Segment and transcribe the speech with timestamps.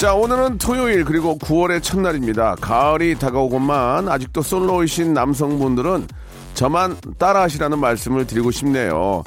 [0.00, 6.08] 자 오늘은 토요일 그리고 9월의 첫날입니다 가을이 다가오고만 아직도 솔로이신 남성분들은
[6.54, 9.22] 저만 따라하시라는 말씀을 드리고 싶네요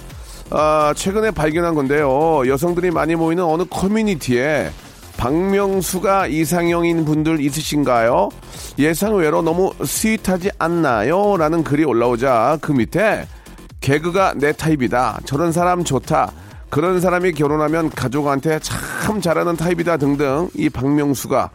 [0.50, 4.72] 아, 최근에 발견한 건데요 여성들이 많이 모이는 어느 커뮤니티에
[5.16, 8.30] 박명수가 이상형인 분들 있으신가요?
[8.80, 11.38] 예상 외로 너무 스윗하지 않나요?
[11.38, 13.28] 라는 글이 올라오자 그 밑에
[13.80, 15.20] 개그가 내 타입이다.
[15.26, 16.32] 저런 사람 좋다.
[16.74, 21.52] 그런 사람이 결혼하면 가족한테 참 잘하는 타입이다 등등 이 박명수가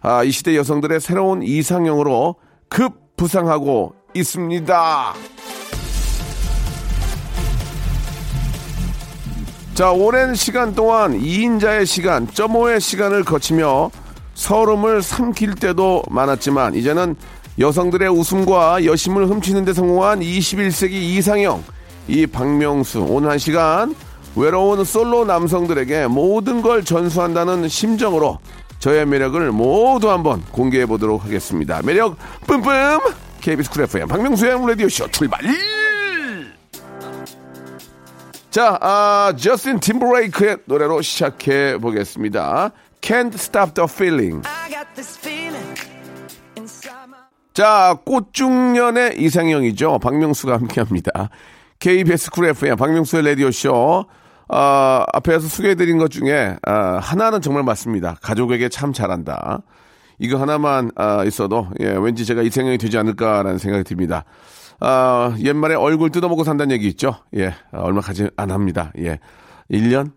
[0.00, 2.36] 아, 이 시대 여성들의 새로운 이상형으로
[2.68, 5.14] 급 부상하고 있습니다.
[9.74, 13.90] 자, 오랜 시간 동안 2인자의 시간, 점오의 시간을 거치며
[14.34, 17.16] 서름을 삼킬 때도 많았지만 이제는
[17.58, 21.64] 여성들의 웃음과 여심을 훔치는 데 성공한 21세기 이상형
[22.06, 23.96] 이 박명수 오늘 한 시간
[24.36, 28.38] 외로운 솔로 남성들에게 모든 걸 전수한다는 심정으로
[28.78, 31.80] 저의 매력을 모두 한번 공개해 보도록 하겠습니다.
[31.82, 33.00] 매력 뿜뿜
[33.40, 35.40] KBS 쿨 FM 박명수의 라디오쇼 출발!
[38.50, 42.72] 자, 아, 저스틴 팀브레이크의 노래로 시작해 보겠습니다.
[43.00, 44.42] Can't Stop the Feeling.
[47.54, 50.00] 자, 꽃중년의 이상형이죠.
[50.00, 51.30] 박명수가 함께 합니다.
[51.78, 54.06] KBS 쿨 FM, 박명수의 라디오쇼.
[54.52, 58.16] 아, 앞에서 소개해드린 것 중에, 아, 하나는 정말 맞습니다.
[58.20, 59.62] 가족에게 참 잘한다.
[60.18, 64.24] 이거 하나만, 아, 있어도, 예, 왠지 제가 이상형이 되지 않을까라는 생각이 듭니다.
[64.80, 67.14] 아, 옛말에 얼굴 뜯어먹고 산다는 얘기 있죠?
[67.36, 68.92] 예, 아, 얼마 가지 안 합니다.
[68.98, 69.18] 예.
[69.70, 70.12] 1년?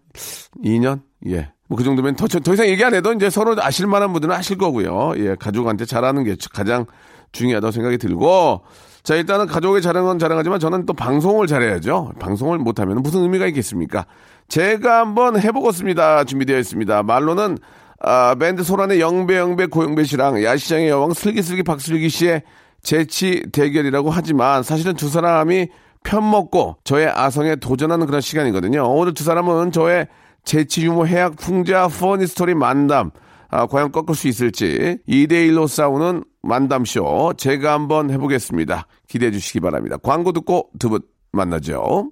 [0.63, 1.01] 2년?
[1.27, 1.51] 예.
[1.67, 4.57] 뭐 그 정도면 더, 더 이상 얘기 안 해도 이제 서로 아실 만한 분들은 아실
[4.57, 5.13] 거고요.
[5.17, 6.85] 예, 가족한테 잘하는 게 가장
[7.31, 8.63] 중요하다고 생각이 들고,
[9.03, 12.13] 자, 일단은 가족의 자랑은 건 자랑하지만 저는 또 방송을 잘해야죠.
[12.19, 14.05] 방송을 못하면 무슨 의미가 있겠습니까?
[14.47, 16.23] 제가 한번 해보겠습니다.
[16.23, 17.03] 준비되어 있습니다.
[17.03, 17.57] 말로는,
[17.99, 22.43] 아, 밴드 소란의 영배, 영배, 고영배 씨랑 야시장의 여왕 슬기슬기 박슬기 씨의
[22.81, 25.67] 재치 대결이라고 하지만 사실은 두 사람이
[26.03, 28.83] 편 먹고 저의 아성에 도전하는 그런 시간이거든요.
[28.89, 30.07] 오늘 두 사람은 저의
[30.43, 33.11] 재치 유머 해학 풍자 funny story 만담
[33.49, 38.87] 아, 과연 꺾을 수 있을지 2대1로 싸우는 만담쇼 제가 한번 해보겠습니다.
[39.07, 39.97] 기대해 주시기 바랍니다.
[39.97, 42.11] 광고 듣고 두 분 만나죠.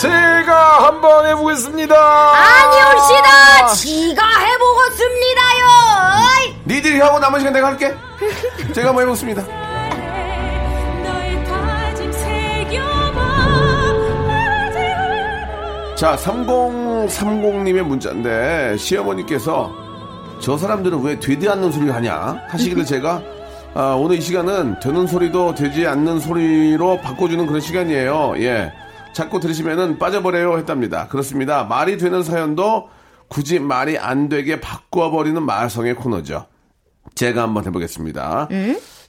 [0.00, 1.94] 제가 한번 해보겠습니다.
[1.96, 5.66] 아니옵시다 지가 해보겠습니다요
[6.66, 7.94] 니들이 하고 남은 시간 내가 할게.
[8.72, 9.42] 제가 한번 해보겠습니다.
[15.96, 19.72] 자, 3030님의 문자인데, 시어머니께서
[20.38, 22.40] 저 사람들은 왜 되지 않는 소리를 하냐?
[22.50, 23.20] 하시기를 제가,
[23.74, 28.34] 아, 오늘 이 시간은 되는 소리도 되지 않는 소리로 바꿔주는 그런 시간이에요.
[28.38, 28.72] 예.
[29.18, 31.08] 자꾸 들으시면은 빠져버려요 했답니다.
[31.08, 31.64] 그렇습니다.
[31.64, 32.88] 말이 되는 사연도
[33.26, 36.46] 굳이 말이 안 되게 바꿔버리는 말성의 코너죠.
[37.16, 38.48] 제가 한번 해보겠습니다.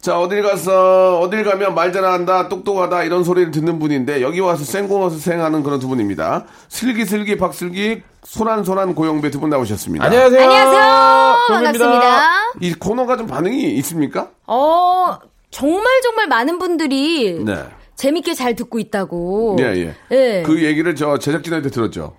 [0.01, 5.43] 자, 어딜 가서, 어딜 가면 말 잘한다, 똑똑하다, 이런 소리를 듣는 분인데, 여기 와서 생고노생
[5.43, 6.45] 하는 그런 두 분입니다.
[6.69, 10.03] 슬기슬기 박슬기, 소란소란 고영배 두 분 나오셨습니다.
[10.05, 10.41] 안녕하세요.
[10.41, 11.87] 안녕하세요 고영배입니다.
[11.87, 12.29] 반갑습니다
[12.61, 14.29] 이 코너가 좀 반응이 있습니까?
[14.47, 15.17] 어
[15.51, 17.63] 정말 정말 많은 분들이 네.
[17.99, 19.95] 재밌게 잘 듣고 있다고 예, 예.
[20.11, 20.43] 예.
[20.45, 22.15] 그 얘기를 저 제작진한테 들었죠.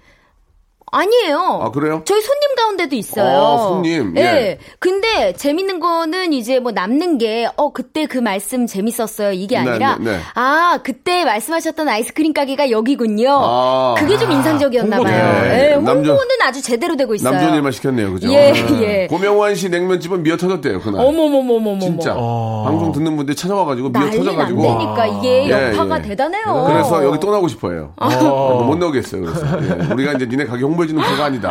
[0.90, 1.60] 아니에요.
[1.62, 2.02] 아, 그래요?
[2.04, 3.37] 저희 손님 가운데도 있어요.
[3.38, 4.14] 아, 손님.
[4.16, 4.20] 예.
[4.22, 4.58] 예.
[4.78, 9.32] 근데 재밌는 거는 이제 뭐 남는 게, 어, 그때 그 말씀 재밌었어요.
[9.32, 10.19] 이게 네, 아니라, 네, 네.
[10.34, 13.28] 아, 그때 말씀하셨던 아이스크림 가게가 여기군요.
[13.31, 13.94] 아.
[13.98, 15.16] 그게 좀 인상적이었나 홍보네.
[15.16, 15.42] 봐요.
[15.44, 15.75] 예, 네.
[15.75, 17.32] 홍보는 남자- 아주 제대로 되고 있어요.
[17.34, 18.32] 남존 일만 시켰네요, 그죠?
[18.32, 18.82] 예, 네.
[18.82, 19.06] 예.
[19.06, 21.04] 고명환 씨 냉면집은 미어 터졌대요, 그날.
[21.06, 21.78] 어머머머머머.
[21.81, 22.14] 진짜.
[22.16, 22.64] 어.
[22.66, 24.62] 방송 듣는 분들이 찾아와가지고 미어 터져가지고.
[24.62, 26.02] 되니까 이게 예, 여파가 예.
[26.02, 26.64] 대단해요.
[26.66, 27.93] 그래서 여기 또 나오고 싶어요.
[28.00, 28.64] 어.
[28.66, 29.22] 못 나오겠어요.
[29.22, 29.93] 그래서 예.
[29.93, 31.49] 우리가 이제 니네 가게 홍보 해주는 프로가 아니다.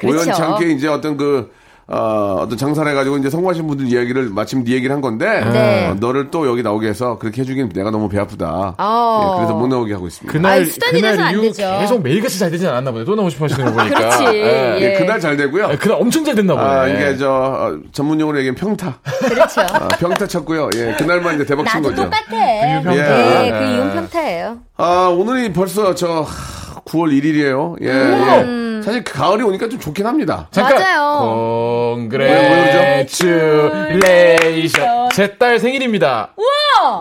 [0.00, 0.24] 그렇죠.
[0.24, 1.50] 우연치 않게 이제 어떤 그
[1.90, 5.88] 어, 어떤 장사를 해가지고 이제 성공하신 분들 이야기를 마침 네 얘기를 한 건데 네.
[5.88, 8.74] 어, 너를 또 여기 나오게 해서 그렇게 해주긴 내가 너무 배 아프다.
[8.76, 9.22] 어.
[9.22, 10.30] 예, 그래서 못 나오게 하고 있습니다.
[10.30, 11.50] 그날 돼서 그날 안 이후.
[11.50, 13.06] 계속 매일같이 잘 되진 않았나 보네.
[13.06, 13.98] 또 나오고 싶어 하시는 거 보니까.
[14.00, 14.24] 그렇지.
[14.36, 14.76] 예.
[14.78, 14.98] 예, 예.
[14.98, 15.64] 그날 잘 되고요.
[15.64, 16.66] 아, 그날 엄청 잘 됐나 보네.
[16.66, 18.98] 아, 이게 저 어, 전문 용어로 얘기하면 평타.
[19.26, 19.62] 그렇죠.
[19.62, 20.68] 아, 평타 쳤고요.
[20.76, 22.04] 예, 그날만 이제 대박 친 거죠.
[22.04, 22.20] 똑같아.
[22.28, 22.92] 그 유평타.
[22.92, 23.50] 예, 예.
[23.50, 24.58] 그 이혼 평타예요.
[24.76, 27.76] 아, 오늘이 벌써 저 하, 9월 1일이에요.
[27.82, 28.80] 예, 예.
[28.82, 30.48] 사실 그 가을이 오니까 좀 좋긴 합니다.
[30.50, 30.78] 잠깐.
[30.80, 31.96] 맞아요.
[31.96, 34.00] Congratulation.
[35.12, 36.30] 제딸 생일입니다.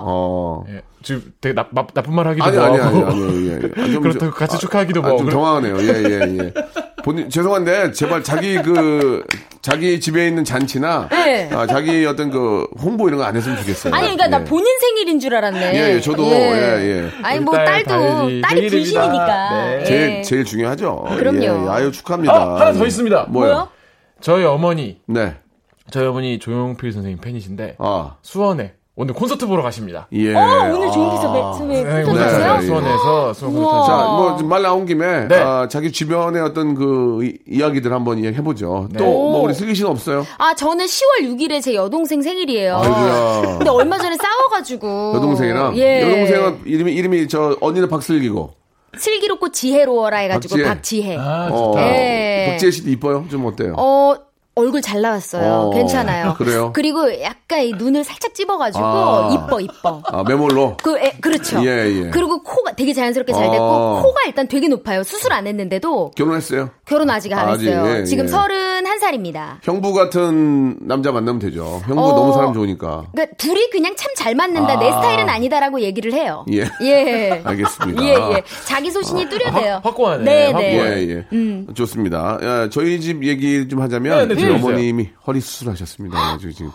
[0.01, 0.63] 어.
[0.69, 3.03] 예, 지금 되게 나, 나, 나쁜 말 하기도 아니, 뭐 아니, 아니.
[3.03, 3.57] 아니, 예, 예.
[3.81, 5.17] 아, 좀 그렇다고 저- 같이 축하하기도 아, 뭐.
[5.17, 5.77] 좀 그럼- 당황하네요.
[5.81, 6.53] 예, 예, 예.
[7.07, 9.23] 본인, 죄송한데, 제발 자기 그,
[9.61, 11.49] 자기 집에 있는 잔치나, 네.
[11.53, 13.93] 아, 자기 어떤 그, 홍보 이런 거 안 했으면 좋겠어요.
[13.93, 14.29] 아니, 그러니까 예.
[14.29, 15.73] 나 본인 생일인 줄 알았네.
[15.73, 16.31] 예, 예, 저도, 예,
[17.03, 17.11] 예.
[17.23, 18.69] 아니, 뭐, 딸 딸도, 딸이.
[18.69, 19.49] 분신이니까.
[19.51, 19.79] 네.
[19.79, 19.83] 예.
[19.85, 21.05] 제일, 제일 중요하죠.
[21.17, 21.43] 그럼요.
[21.43, 21.69] 예, 예.
[21.69, 22.33] 아유, 축하합니다.
[22.33, 23.27] 아, 하나 더 있습니다.
[23.29, 23.51] 뭐요?
[23.53, 23.69] 뭐요?
[24.19, 25.35] 저희 어머니, 네.
[25.91, 30.07] 저희 어머니 조용필 선생님 팬이신데 아, 수원에 오늘 콘서트 보러 가십니다.
[30.11, 30.33] 예.
[30.33, 30.39] 어,
[30.73, 32.57] 오늘 조용히 선배, 선배 네, 콘서트 오늘 네, 하세요?
[32.59, 32.65] 네.
[32.65, 33.69] 수원에서 수원 우와.
[33.69, 33.97] 콘서트 자.
[34.07, 35.35] 뭐, 말 나온 김에, 네.
[35.35, 38.89] 아, 자기 주변의 어떤 그, 이- 이야기들 한번 이야기해 보죠.
[38.97, 39.05] 또, 네.
[39.05, 40.25] 뭐, 우리 슬기 씨는 없어요?
[40.39, 42.75] 아, 저는 10월 6일에 제 여동생 생일이에요.
[42.75, 43.57] 아이고야.
[43.59, 45.13] 근데 얼마 전에 싸워가지고.
[45.17, 45.77] 여동생이랑?
[45.77, 46.01] 예.
[46.01, 48.49] 여동생은 이름이, 이름이 저, 언니는 박슬기고.
[48.97, 50.67] 슬기롭고 지혜로워라 해가지고 박지혜.
[50.67, 51.17] 박지혜.
[51.19, 51.87] 아, 어, 좋다.
[51.87, 52.47] 예.
[52.49, 53.25] 박지혜 씨도 이뻐요?
[53.29, 53.75] 좀 어때요?
[53.77, 54.15] 어,
[54.57, 55.51] 얼굴 잘 나왔어요.
[55.53, 56.33] 어, 괜찮아요.
[56.37, 56.71] 그래요?
[56.73, 59.29] 그리고 약간 이 눈을 살짝 찝어가지고 아.
[59.33, 60.01] 이뻐 이뻐.
[60.05, 60.77] 아, 메몰로?
[60.83, 61.63] 그, 에, 그렇죠.
[61.65, 62.09] 예, 예.
[62.09, 64.01] 그리고 코가 되게 자연스럽게 잘 됐고, 어.
[64.03, 65.03] 코가 일단 되게 높아요.
[65.03, 66.69] 수술 안 했는데도 결혼했어요?
[66.85, 67.99] 결혼 아직 안 아직, 했어요.
[67.99, 68.29] 예, 지금 예.
[68.29, 69.57] 31살입니다.
[69.63, 71.81] 형부 같은 남자 만나면 되죠.
[71.85, 72.15] 형부 어.
[72.15, 73.05] 너무 사람 좋으니까.
[73.11, 74.79] 그러니까 둘이 그냥 참 잘 맞는다.
[74.79, 76.43] 내 스타일은 아니다라고 얘기를 해요.
[76.51, 76.65] 예.
[76.81, 77.39] 예.
[77.45, 78.03] 알겠습니다.
[78.03, 78.43] 예, 예.
[78.65, 79.73] 자기 소신이 뚜렷해요.
[79.75, 80.23] 확- 확고하네.
[80.23, 80.53] 네.
[80.53, 80.77] 네.
[81.07, 81.73] 예, 예.
[81.75, 82.39] 좋습니다.
[82.41, 84.69] 야, 저희 집 얘기 좀 하자면, 네, 네, 저희 들려주세요.
[84.73, 86.37] 어머님이 허리 수술하셨습니다.
[86.39, 86.71] 지금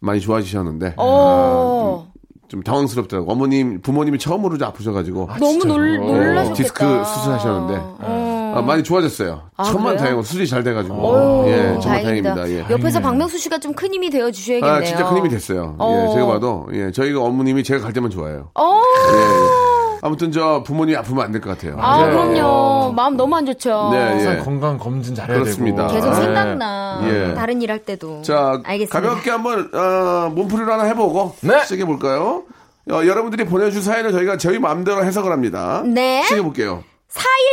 [0.00, 2.10] 많이 좋아지셨는데, 어.
[2.48, 3.30] 좀 당황스럽더라고요.
[3.30, 6.12] 어머님, 부모님이 처음으로 좀 아프셔가지고, 너무 놀, 진짜로?
[6.12, 6.54] 놀라셨겠다.
[6.54, 8.54] 디스크 수술하셨는데, 어.
[8.56, 9.50] 아, 많이 좋아졌어요.
[9.64, 9.96] 천만 그래요?
[9.98, 12.02] 다행으로 수술이 잘 돼가지고, 예, 정말.
[12.02, 12.48] 다행입니다.
[12.50, 12.66] 예.
[12.68, 14.72] 옆에서 박명수 씨가 좀 큰 힘이 되어 주셔야겠네요.
[14.74, 15.76] 아, 진짜 큰 힘이 됐어요.
[15.78, 16.08] 어.
[16.10, 18.50] 예, 제가 봐도, 예, 저희가 어머님이 제가 갈 때만 좋아요.
[18.56, 18.80] 어.
[19.12, 19.69] 예, 예.
[20.02, 21.76] 아무튼 저 부모님이 아프면 안 될 것 같아요.
[21.78, 22.10] 아, 예.
[22.10, 22.92] 그럼요.
[22.92, 23.90] 마음 너무 안 좋죠.
[23.92, 24.38] 네, 항상 예.
[24.38, 25.86] 건강 검진 잘해야 그렇습니다.
[25.88, 25.94] 되고.
[26.00, 27.00] 계속 아, 생각나.
[27.04, 27.34] 예.
[27.34, 28.22] 다른 일 할 때도.
[28.22, 29.00] 자, 알겠습니다.
[29.00, 31.62] 가볍게 한번 어, 몸풀이를 하나 해보고 네.
[31.64, 32.44] 시작해 볼까요?
[32.90, 35.82] 어, 여러분들이 보내준 사연을 저희가 저희 마음대로 해석을 합니다.
[35.86, 36.22] 네.
[36.24, 36.82] 시작해 볼게요.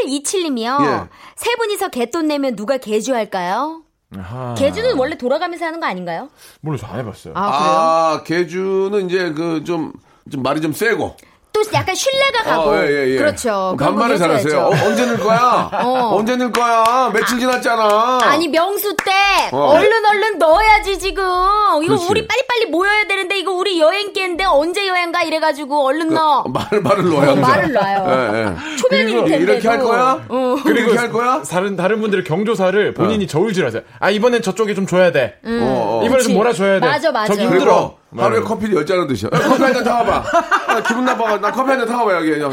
[0.05, 0.81] 4127님이요.
[0.85, 1.07] 예.
[1.35, 3.81] 세 분이서 개돈 내면 누가 개주할까요?
[4.17, 4.53] 아하.
[4.57, 6.29] 개주는 원래 돌아가면서 하는 거 아닌가요?
[6.61, 7.33] 몰라, 저안 해봤어요.
[7.35, 7.71] 아, 그래요?
[7.71, 9.91] 아, 개주는 이제 그 좀
[10.31, 11.15] 좀 말이 좀 세고.
[11.57, 12.69] 또 약간 신뢰가 가고.
[12.69, 13.17] 어, 예, 예, 예.
[13.17, 13.75] 그렇죠.
[13.77, 14.17] 그런 반말을.
[14.17, 14.59] 잘하세요.
[14.59, 15.69] 어, 언제 늘 거야?
[15.83, 16.15] 어.
[16.15, 17.09] 언제 늘 거야?
[17.13, 18.19] 며칠 지났잖아.
[18.23, 19.11] 아니 명수 때
[19.51, 19.71] 어.
[19.73, 22.07] 얼른 얼른 넣어야지 지금 이거 그렇지.
[22.09, 26.65] 우리 빨리빨리 모여야 되는데 이거 우리 여행 께인데 언제 여행 가 이래가지고 얼른 넣어 말,
[26.81, 28.05] 말을 넣어야 어, 말을 놔요.
[28.07, 28.77] 예, 예.
[28.77, 30.23] 초면일 텐데 이렇게 할 거야?
[30.27, 30.55] 어.
[30.63, 31.41] 그리고 이렇게 할 거야?
[31.49, 33.81] 다른 다른 분들의 경조사를 본인이 저울질하세요.
[33.99, 35.37] 아 이번엔 저쪽에 좀 줘야 돼.
[35.43, 36.05] 어, 어.
[36.05, 36.21] 이번에.
[36.23, 36.85] 좀 몰아줘야 돼.
[36.87, 37.27] 맞아, 맞아.
[37.33, 37.95] 저기 그리고 힘들어.
[38.15, 39.27] 하루에 커피를 열 잔을 드셔.
[39.27, 40.23] 야, 커피 한 잔 타와봐.
[40.67, 41.37] 아, 기분 나빠.
[41.39, 42.39] 나 커피 한 잔 타와봐, 여기.
[42.39, 42.51] 형.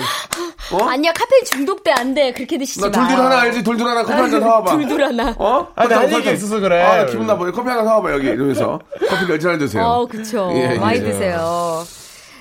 [0.73, 0.85] 어?
[0.89, 3.63] 아니야 카페인 중독돼 안 돼 그렇게 드시지 나마 둘둘 하나 알지?
[3.63, 4.71] 둘둘 하나 커피 한잔 타와봐.
[4.79, 5.69] 둘둘 하나 어?
[5.77, 6.35] 아, 나할 설탕, 얘기가 설탕.
[6.35, 6.83] 있어서 그래.
[6.83, 7.51] 아, 나 기분 나빠.
[7.53, 8.27] 커피 하나 사와봐, 여기.
[8.29, 8.81] 이러면서.
[9.09, 9.83] 커피 열 잔을 드세요.
[9.85, 11.03] 어 그쵸 예, 많이 예.
[11.03, 11.85] 드세요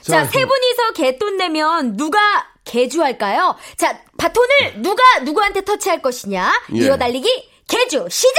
[0.02, 2.20] 자, 자 세 분이서 개돈 내면 누가
[2.66, 6.78] 개주할까요 자 바톤을 누가 누구한테 터치할 것이냐 예.
[6.80, 7.28] 이어달리기
[7.68, 8.36] 개주 시작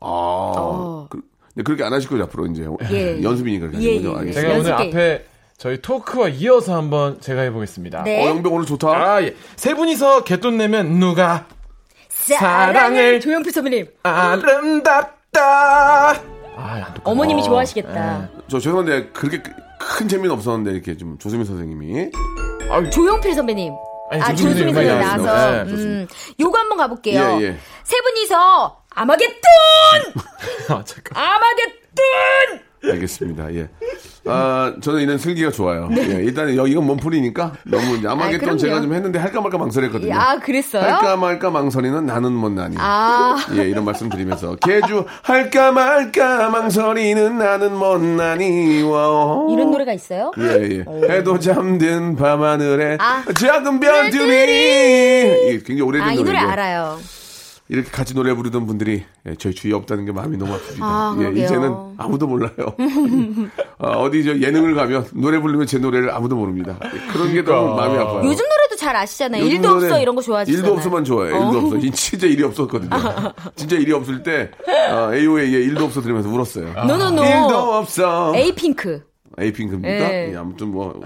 [0.00, 1.06] 아.
[1.10, 1.27] 그, 근데
[1.64, 2.66] 그렇게 안 하실 거죠, 앞으로 이제.
[2.90, 3.22] 예.
[3.22, 3.66] 연습이니까.
[3.80, 4.14] 예, 하는 거죠.
[4.14, 4.18] 예.
[4.20, 4.40] 알겠습니다.
[4.40, 4.72] 제가 오늘.
[4.72, 5.24] 앞에
[5.56, 8.04] 저희 토크와 이어서 한번 제가 해보겠습니다.
[8.04, 8.24] 네.
[8.24, 8.88] 어, 영병 오늘 좋다.
[8.88, 9.34] 아 예.
[9.56, 11.46] 세 분이서 개돈 내면 누가
[12.08, 15.18] 사랑을 조영필 선배님 아름답다.
[15.32, 16.94] 똑같아.
[17.04, 19.42] 어머님이 어, 좋아하시겠다 저 죄송한데, 그렇게
[19.78, 22.10] 큰 재미는 없었는데, 이렇게 좀 조수민 선생님이.
[22.70, 23.72] 아유, 조용필 선배님
[24.10, 25.00] 아니, 아 조수민 선배님.
[25.00, 26.06] 나와서 네, 음.
[26.40, 27.56] 요거 한번 가볼게요 예, 예.
[27.84, 29.38] 세 분이서 아마겟돈
[30.70, 31.16] 아 잠깐.
[31.16, 33.54] 아마겟돈 알겠습니다.
[33.54, 33.68] 예.
[34.26, 35.88] 아, 저는 이런 슬기가 좋아요.
[35.96, 38.56] 예, 일단 여기가 몸풀이니까 너무 야마게돈 그럼요.
[38.58, 40.14] 제가 좀 했는데 할까 말까 망설였거든요.
[40.14, 40.82] 아, 그랬어요?
[40.84, 42.76] 할까 말까 망설이는 나는 못나니.
[42.78, 43.36] 아.
[43.56, 48.82] 예, 이런 말씀 드리면서 개주 할까 말까 망설이는 나는 못나니.
[48.82, 49.46] 와.
[49.50, 50.30] 이런 노래가 있어요?
[50.38, 50.84] 예, 예.
[51.12, 53.24] 해도 잠든 밤하늘에 아.
[53.34, 54.52] 작은 별들이.
[54.52, 56.98] 예, 굉장히 오래된 아, 이 노래 알아요.
[57.70, 60.78] 이렇게 같이 노래 부르던 분들이 예, 저희 주위에 없다는 게 마음이 너무 아픕니다.
[60.80, 61.42] 아, 예.
[61.42, 62.50] 이제는 아무도 몰라요.
[63.78, 66.78] 어, 디저 예능을 가면 노래 부르면 제 노래를 아무도 모릅니다.
[66.82, 68.22] 예, 그런 게 너무 마음이 아파요.
[68.24, 69.44] 요즘 노래도 잘 아시잖아요.
[69.44, 70.62] 일도 없어 이런 거 좋아하시잖아요.
[70.64, 71.34] 일도 없으면 좋아요.
[71.34, 71.62] 일도 어.
[71.64, 71.76] 없어.
[71.76, 72.90] 이 진짜 일이 없었거든요.
[73.54, 74.50] 진짜 일이 없을 때
[74.90, 76.72] 어, AOA의 일도 없어 들으면서 울었어요.
[76.86, 77.22] no no no.
[77.22, 78.32] 일도 없어.
[78.34, 79.02] 에이핑크.
[79.38, 80.12] 에이핑크입니까?
[80.12, 80.30] 예.
[80.32, 81.02] 예, 아무튼 뭐, 뭐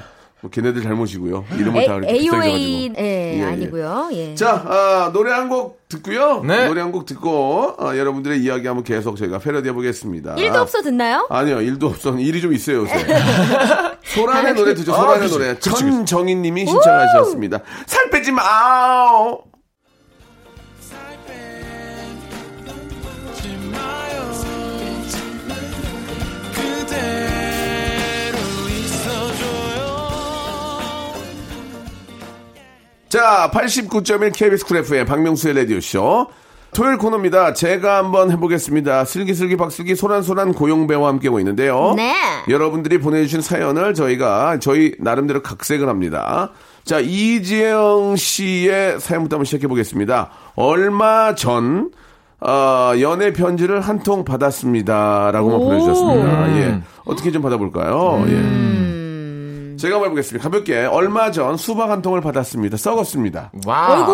[0.50, 1.44] 걔네들 잘못이고요.
[1.58, 2.94] 이름을 A, 다 이렇게 AOA 해가지고.
[2.98, 3.44] 예, 예, 예.
[3.44, 4.08] 아니고요.
[4.12, 4.34] 예.
[4.34, 6.42] 자, 아, 노래 한 곡 듣고요.
[6.44, 6.66] 네.
[6.66, 10.34] 노래 한 곡 듣고 아, 여러분들의 이야기 한번 계속 저희가 패러디해 보겠습니다.
[10.34, 11.26] 일도 없어 듣나요?
[11.30, 12.16] 아니요, 일도 없어.
[12.18, 12.94] 일이 좀 있어요, 요새.
[14.04, 15.54] 소란의 노래 듣죠, 소란의 그치, 노래.
[15.54, 15.80] 그치, 그치.
[15.82, 17.60] 천정희 님이 신청하셨습니다.
[17.86, 18.42] 살 빼지 마!
[33.12, 36.28] 자, 89.1 KBS 쿨 FM 박명수의 라디오쇼.
[36.72, 37.52] 토요일 코너입니다.
[37.52, 39.04] 제가 한번 해보겠습니다.
[39.04, 41.92] 슬기슬기 박슬기 소란소란 고용배와 함께하고 있는데요.
[41.94, 42.14] 네.
[42.48, 46.52] 여러분들이 보내주신 사연을 저희가 저희 나름대로 각색을 합니다.
[46.86, 50.30] 자, 이지영 씨의 사연부터 한번 시작해 보겠습니다.
[50.56, 51.90] 얼마 전,
[52.40, 56.56] 어, 연애 편지를 한 통 받았습니다 라고만 보내주셨습니다.
[56.56, 56.80] 예.
[57.04, 58.24] 어떻게 좀 받아볼까요?
[58.28, 58.81] 예.
[59.82, 60.42] 제가 한번 해보겠습니다.
[60.48, 60.84] 가볍게.
[60.84, 62.76] 얼마 전 수박 한 통을 받았습니다.
[62.76, 63.50] 썩었습니다.
[63.66, 63.88] 와.
[63.96, 64.04] 네,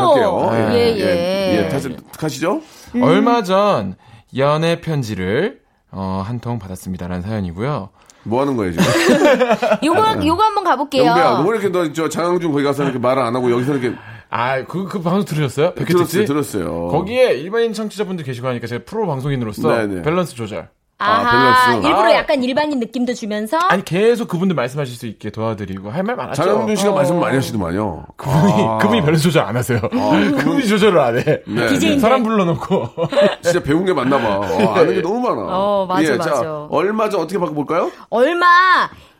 [0.00, 0.50] 갈게요.
[0.72, 1.00] 예, 예.
[1.00, 1.68] 예, 예.
[1.68, 2.62] 다시, 가시죠.
[3.02, 3.94] 얼마 전
[4.38, 7.90] 연애 편지를 어, 한 통 받았습니다라는 사연이고요.
[8.24, 8.86] 뭐 하는 거예요, 지금?
[9.84, 11.04] 요거 요거 한번 가볼게요.
[11.04, 13.96] 영배야, 너왜 이렇게 너 저 장항준 거기 가서 이렇게 말을 안 하고 여기서 이렇게
[14.30, 15.74] 아, 그, 그 방송 들으셨어요?
[15.74, 16.24] 백회 들었어요?
[16.26, 16.88] 들었어요.
[16.88, 20.02] 거기에 일반인 청취자분들 계시고 하니까 제가 프로 방송인으로서 네네.
[20.02, 20.68] 밸런스 조절.
[21.00, 21.30] 아하,
[21.70, 21.86] 밸런스.
[21.86, 22.14] 일부러 아.
[22.14, 26.42] 약간 일반인 느낌도 주면서 아니 계속 그분들 말씀하실 수 있게 도와드리고 할 말 많았죠.
[26.42, 26.94] 장항준 씨가 어.
[26.94, 28.06] 말씀 많이 하시더만요.
[28.16, 28.78] 그분이 아.
[28.78, 29.78] 그분이 밸런스 조절 안 하세요.
[29.80, 31.22] 그분이 조절을 안 해.
[31.46, 32.00] 네, DJ인데.
[32.00, 32.88] 사람 불러놓고
[33.42, 34.38] 진짜 배운 게 많나 봐.
[34.38, 35.42] 어, 아는 게 너무 많아.
[35.48, 36.30] 어, 맞아, 예, 맞아.
[36.34, 37.90] 자, 얼마 전 어떻게 바꿔볼까요?
[38.10, 38.46] 얼마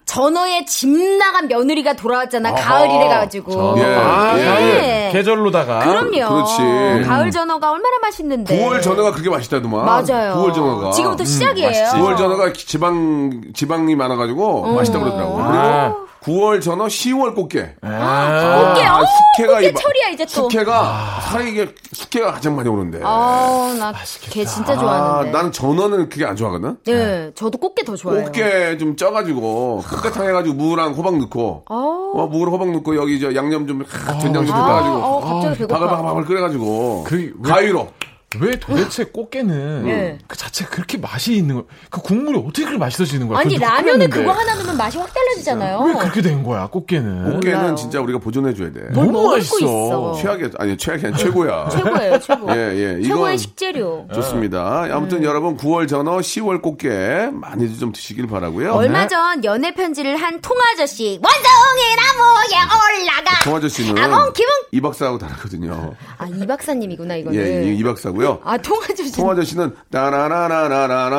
[0.08, 0.88] 전어에 집
[1.18, 2.54] 나간 며느리가 돌아왔잖아.
[2.54, 3.74] 가을이래 가지고.
[3.76, 4.44] 예, 아, 예.
[4.44, 6.10] 가을 계절로다가 그럼요.
[6.10, 7.06] 그렇지.
[7.06, 8.58] 가을 전어가 얼마나 맛있는데.
[8.58, 9.84] 9월 전어가 그렇게 맛있다더만.
[9.84, 10.34] 맞아요.
[10.36, 10.90] 9월 전어가.
[10.92, 11.88] 지금부터 시작이에요.
[11.92, 15.40] 9월 전어가 지방 지방이 많아 가지고 맛있다 그러더라고.
[15.40, 15.92] 아.
[15.92, 17.76] 그리고 9월 전어, 10월 꽃게.
[17.80, 19.00] 아, 꽃게, 어,
[19.36, 20.30] 숙회가 꽃게 이- 철이야, 이제 또.
[20.50, 23.00] 숙회가 살이 이게 숙회가 가장 많이 오는데.
[23.02, 25.30] 아, 나걔 진짜 아, 좋아하는데.
[25.32, 26.76] 나는 전어는 그게 안 좋아하거든.
[26.86, 28.24] 네, 저도 꽃게 더 좋아해요.
[28.26, 33.66] 꽃게 좀 쪄가지고 꽃게탕 해가지고 무랑 호박 넣고 어, 무랑 호박 넣고 여기 저 양념
[33.66, 35.78] 좀 하, 된장 좀 아, 해가지고 어, 갑자기 배고파.
[35.88, 37.88] 바글바글 끓여가지고 그 왜- 가위로
[38.38, 40.18] 왜 도대체 꽃게는 네.
[40.26, 41.64] 그 자체가 그렇게 맛이 있는 거?
[41.88, 43.38] 그 국물이 어떻게 그렇게 맛있어지는 거야?
[43.38, 44.08] 아니, 라면에 끓였는데.
[44.18, 45.80] 그거 하나 넣으면 맛이 확 달라지잖아요.
[45.80, 46.66] 왜 그렇게 된 거야?
[46.66, 47.74] 꽃게는 꽃게는 몰라요.
[47.76, 48.80] 진짜 우리가 보존해 줘야 돼.
[48.92, 50.14] 뭘 너무 맛있어.
[50.20, 51.70] 최악의 아니 최악이 아니 최고야.
[51.72, 52.50] 최고예요, 최고.
[52.54, 53.02] 예, 예.
[53.02, 54.06] 최고의 식재료.
[54.14, 54.86] 좋습니다.
[54.90, 58.72] 아무튼 여러분 9월 전어, 10월 꽃게 많이들 좀 드시길 바라고요.
[58.74, 63.42] 얼마 전 연애 편지를 한 통아저씨 원숭이 나무에 올라가.
[63.44, 64.50] 송 아저씨는 아몽 기분.
[64.72, 65.94] 이 박사하고 다르거든요.
[66.18, 67.40] 아이 박사님이구나 이거는.
[67.40, 68.40] 예, 이, 이 박사고 요.
[68.44, 69.10] 아 통아저씨.
[69.10, 71.18] 송 아저씨는 따라라라라라라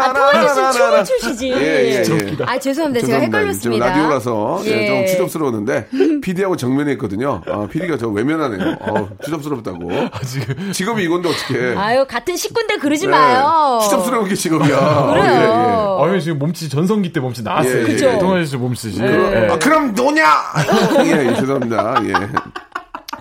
[0.00, 1.50] 아 통아저씨 춤을 추시지.
[1.52, 2.02] 예, 예, 예.
[2.46, 3.38] 아 죄송합니다 제가 죄송합니다.
[3.38, 3.86] 헷갈렸습니다.
[3.86, 4.86] 라디오라서 예, 예.
[4.86, 5.88] 좀 추접스러웠는데
[6.22, 7.40] PD하고 정면에 있거든요.
[7.46, 8.76] 아, PD가 저 외면하네요.
[8.80, 9.90] 어, 추접스럽다고.
[10.26, 11.74] 지금 직업이 이건데 어떻게?
[11.76, 13.78] 아유 같은 식구인데 그러지 마요.
[13.80, 13.84] 네.
[13.84, 15.10] 추접스러운 게 직업이야.
[15.12, 15.96] 그래요.
[15.98, 17.82] 어, 예, 아유 지금 몸짓 전성기 때 몸짓 나왔어요.
[17.82, 18.06] 예, 그죠?
[18.08, 18.18] 예.
[18.18, 19.00] 동아씨 몸짓이.
[19.00, 19.06] 예.
[19.06, 19.48] 예.
[19.50, 20.24] 아, 그럼 노냐?
[21.04, 21.94] 예, 예, 죄송합니다.
[22.04, 22.12] 예.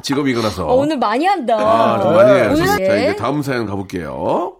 [0.02, 0.66] 직업이 이거라서.
[0.68, 1.56] 어, 오늘 많이 한다.
[1.58, 2.52] 아, 좀 많이 해요.
[2.54, 2.86] 오늘 자, 예.
[3.10, 4.54] 이제 다음 사연 가볼게요.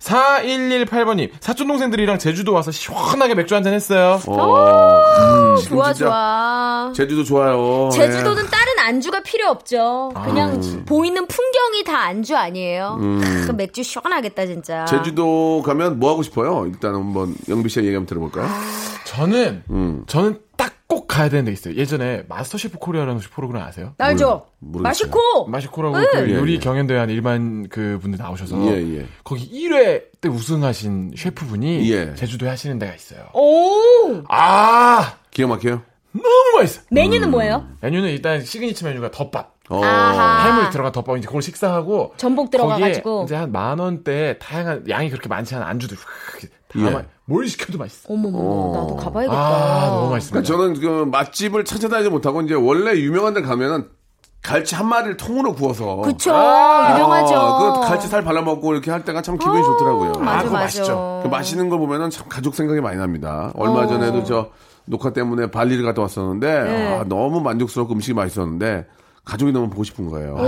[0.00, 4.18] 4118번님 사촌 동생들이랑 제주도 와서 시원하게 맥주 한잔 했어요.
[4.26, 6.92] 어, 지금 좋아 진짜 좋아.
[6.96, 7.90] 제주도 좋아요.
[7.92, 8.48] 제주도는 예.
[8.48, 10.10] 다른 안주가 필요 없죠.
[10.24, 12.98] 그냥 보이는 풍경이 다 안주 아니에요.
[13.46, 14.86] 크, 맥주 시원하겠다 진짜.
[14.86, 16.64] 제주도 가면 뭐 하고 싶어요?
[16.66, 18.48] 일단 한번 영비 씨의 얘기 한번 들어볼까요?
[19.04, 20.04] 저는 음.
[20.06, 21.74] 저는 딱 꼭 가야 되는 데 있어요.
[21.76, 23.94] 예전에 마스터 셰프 코리아라는 혹시 프로그램 아세요?
[23.98, 24.46] 알죠?
[24.58, 25.46] 마시코.
[25.46, 26.06] 마시코라고 네.
[26.12, 26.58] 그 예, 요리 예.
[26.58, 29.06] 경연대회 일반 그 분들 나오셔서 예, 예.
[29.22, 32.14] 거기 1회 때 우승하신 셰프분이 예.
[32.16, 33.28] 제주도에 하시는 데가 있어요.
[33.34, 35.82] 오 아 기가 막혀요?
[36.12, 36.80] 너무 맛있어.
[36.80, 37.64] 요 메뉴는 뭐예요?
[37.80, 39.54] 메뉴는 일단 시그니처 메뉴가 덮밥.
[39.68, 39.80] 어.
[39.84, 43.22] 해물 들어간 덮밥 이제 그걸 식사하고 전복 들어가가지고.
[43.26, 45.96] 이제 한 만 원대 다양한 양이 그렇게 많지 않은 안주들
[46.72, 46.90] 다 예.
[46.90, 48.12] 마- 뭘 시켜도 맛있어.
[48.12, 48.72] 어머머, 어.
[48.80, 49.36] 나도 가봐야겠다.
[49.36, 50.52] 아 너무 맛있습니다.
[50.52, 53.88] 그러니까 저는 그 맛집을 찾아다니지 못하고 이제 원래 유명한 데 가면은
[54.42, 57.80] 갈치 한 마리를 통으로 구워서 그쵸, 아, 유명하죠.
[57.82, 60.12] 그 갈치 살 발라먹고 이렇게 할 때가 참 기분이 좋더라고요.
[60.12, 60.64] 맞아, 그거 맞아.
[60.64, 61.20] 맛있죠.
[61.22, 63.52] 그 맛있는 걸 보면은 참 가족 생각이 많이 납니다.
[63.54, 63.86] 얼마 어.
[63.86, 64.48] 전에도 저
[64.86, 66.98] 녹화 때문에 발리를 갔다 왔었는데 네.
[66.98, 68.86] 아, 너무 만족스럽고 음식이 맛있었는데
[69.24, 70.34] 가족이 너무 보고 싶은 거예요.
[70.38, 70.46] 어머.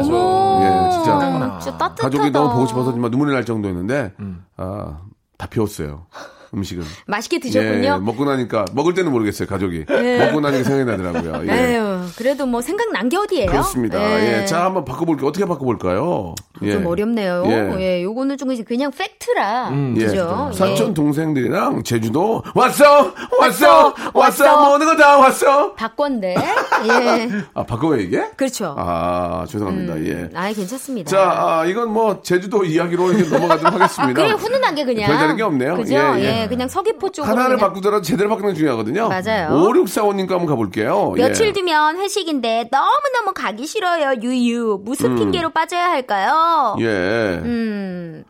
[0.64, 1.58] 예, 진짜.
[1.60, 1.94] 진짜 따뜻하다.
[2.02, 4.44] 가족이 너무 보고 싶어서 정말 눈물이 날 정도였는데 음.
[4.56, 5.00] 아,
[5.42, 6.06] 다 비웠어요.
[6.54, 6.84] 음식은.
[7.08, 7.98] 맛있게 예, 드셨군요.
[7.98, 11.50] 먹고 나니까 먹을 때는 모르겠어요 가족이 먹고 나니까 생각이 나더라고요.
[11.50, 11.74] 예.
[11.74, 13.50] 에휴, 그래도 뭐 생각 난 게 어디예요?
[13.50, 13.98] 그렇습니다.
[14.20, 14.46] 예.
[14.46, 15.26] 자 한번 바꿔볼게요.
[15.28, 16.36] 어떻게 바꿔볼까요?
[16.64, 16.72] 예.
[16.72, 17.44] 좀 어렵네요.
[17.46, 17.80] 예.
[17.80, 18.02] 예.
[18.02, 19.72] 요거는 좀 이제 그냥 팩트라.
[19.98, 20.04] 예.
[20.06, 20.50] 그죠?
[20.54, 24.70] 사촌 동생들이랑 제주도 왔어, 왔어, 왔어, 왔어.
[24.70, 25.72] 모든 거 다 왔어.
[25.74, 26.34] 바꿨네.
[26.86, 27.28] 예.
[27.54, 28.22] 아 바꿔요 이게?
[28.36, 28.74] 그렇죠.
[28.78, 29.98] 아 죄송합니다.
[30.06, 30.28] 예.
[30.34, 31.10] 아이, 괜찮습니다.
[31.10, 34.12] 자, 아, 이건 뭐 제주도 이야기로 이렇게 넘어가도록 하겠습니다.
[34.20, 35.06] 그래, 훈훈하게 그냥.
[35.08, 35.76] 별다른 게 없네요.
[35.76, 35.94] 그죠?
[35.94, 36.48] 예, 예, 예.
[36.48, 37.30] 그냥 서귀포 쪽으로.
[37.32, 37.68] 하나를 그냥.
[37.68, 39.08] 바꾸더라도 제대로 바꾸는 게 중요하거든요.
[39.08, 39.48] 맞아요.
[39.50, 41.12] 5645님과 한번 가볼게요.
[41.16, 41.52] 며칠 예.
[41.52, 44.80] 뒤면 회식인데 너무너무 가기 싫어요, 유유.
[44.84, 46.51] 무슨 핑계로 빠져야 할까요?
[46.80, 47.40] 예.
[47.44, 48.24] 음.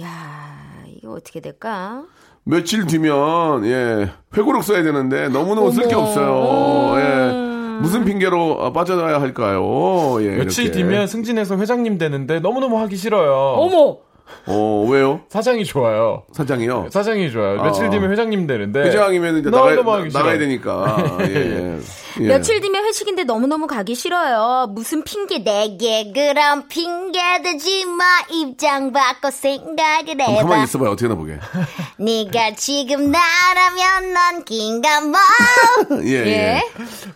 [0.00, 0.06] 야,
[0.86, 2.04] 이거 어떻게 될까?
[2.44, 5.94] 며칠 뒤면 예 회고록 써야 되는데 너무너무 쓸 게.
[5.94, 6.94] 없어요.
[7.00, 7.80] 예.
[7.80, 10.16] 무슨 핑계로 어, 빠져나야 할까요?
[10.20, 10.36] 예.
[10.36, 10.78] 며칠 이렇게.
[10.78, 13.32] 뒤면 승진해서 회장님 되는데 너무너무 하기 싫어요.
[13.32, 13.98] 어머!
[14.46, 15.20] 어 왜요?
[15.28, 16.24] 사장이 좋아요.
[16.32, 16.88] 사장이요.
[16.90, 17.62] 사장이 좋아요.
[17.62, 17.90] 며칠 아.
[17.90, 18.80] 뒤면 회장님 되는데.
[18.82, 19.82] 회장이면 이제 너무 나가야,
[20.22, 20.38] 너무.
[20.38, 21.18] 되니까.
[21.22, 21.78] 예, 예.
[22.20, 22.26] 예.
[22.28, 24.68] 며칠 뒤면 회식인데 너무 너무 가기 싫어요.
[24.70, 28.04] 무슨 핑계 내게 그런 핑계 대지 마.
[28.30, 30.42] 입장 바꿔 생각을 한번 해봐.
[30.42, 30.90] 가만히 있어봐요.
[30.90, 31.38] 어떻게 나 보게.
[31.98, 35.18] 네가 지금 나라면 난 긴가 뭐.
[36.04, 36.26] 예, 예.
[36.26, 36.62] 예.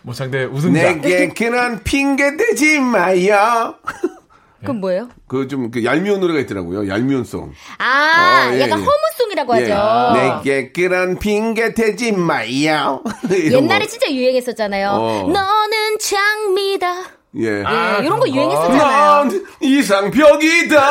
[0.01, 0.93] 모창대 우승자.
[0.93, 3.75] 내게 그런 핑계 대지 마요.
[4.61, 5.09] 그건 뭐예요?
[5.27, 6.87] 그 좀 그 얄미운 노래가 있더라고요.
[6.89, 7.51] 얄미운 송.
[7.77, 8.83] 아, 어, 예, 약간 예.
[8.85, 9.71] 허무송이라고 예.
[9.71, 10.43] 하죠.
[10.43, 13.03] 내게 그런 핑계 대지 마요.
[13.31, 13.91] 옛날에 거.
[13.91, 14.89] 진짜 유행했었잖아요.
[14.89, 15.29] 어.
[15.31, 17.18] 너는 장미다.
[17.37, 17.59] 예.
[17.59, 17.63] 예,
[18.03, 18.79] 이런 거 유행했었잖아요.
[18.79, 20.79] 난 이상벽이다.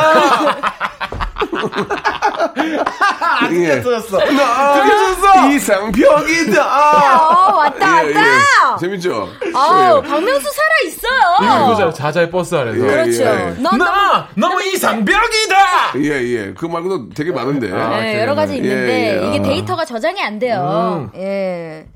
[3.53, 3.81] 예.
[3.83, 4.19] 터졌어.
[4.19, 6.63] 난 이상벽이다.
[6.63, 8.21] 어, 왔다, 예, 왔다.
[8.21, 8.79] 예.
[8.81, 9.29] 재밌죠?
[9.55, 10.09] 아우, 예.
[10.09, 11.37] 박명수 살아 있어요.
[11.65, 11.93] 이거잖아요.
[11.93, 12.77] 자자의 버스 안에서.
[12.77, 13.25] 예, 그렇죠.
[13.25, 13.55] 예.
[13.59, 15.57] 넌 너무 나 너무 이상벽이다.
[15.97, 16.55] 예, 예.
[16.57, 17.73] 그 말고도 되게 많은데.
[17.73, 19.27] 아, 네, 여러 가지 예, 있는데 예.
[19.29, 19.43] 이게 아.
[19.43, 21.11] 데이터가 저장이 안 돼요.
[21.17, 21.87] 예.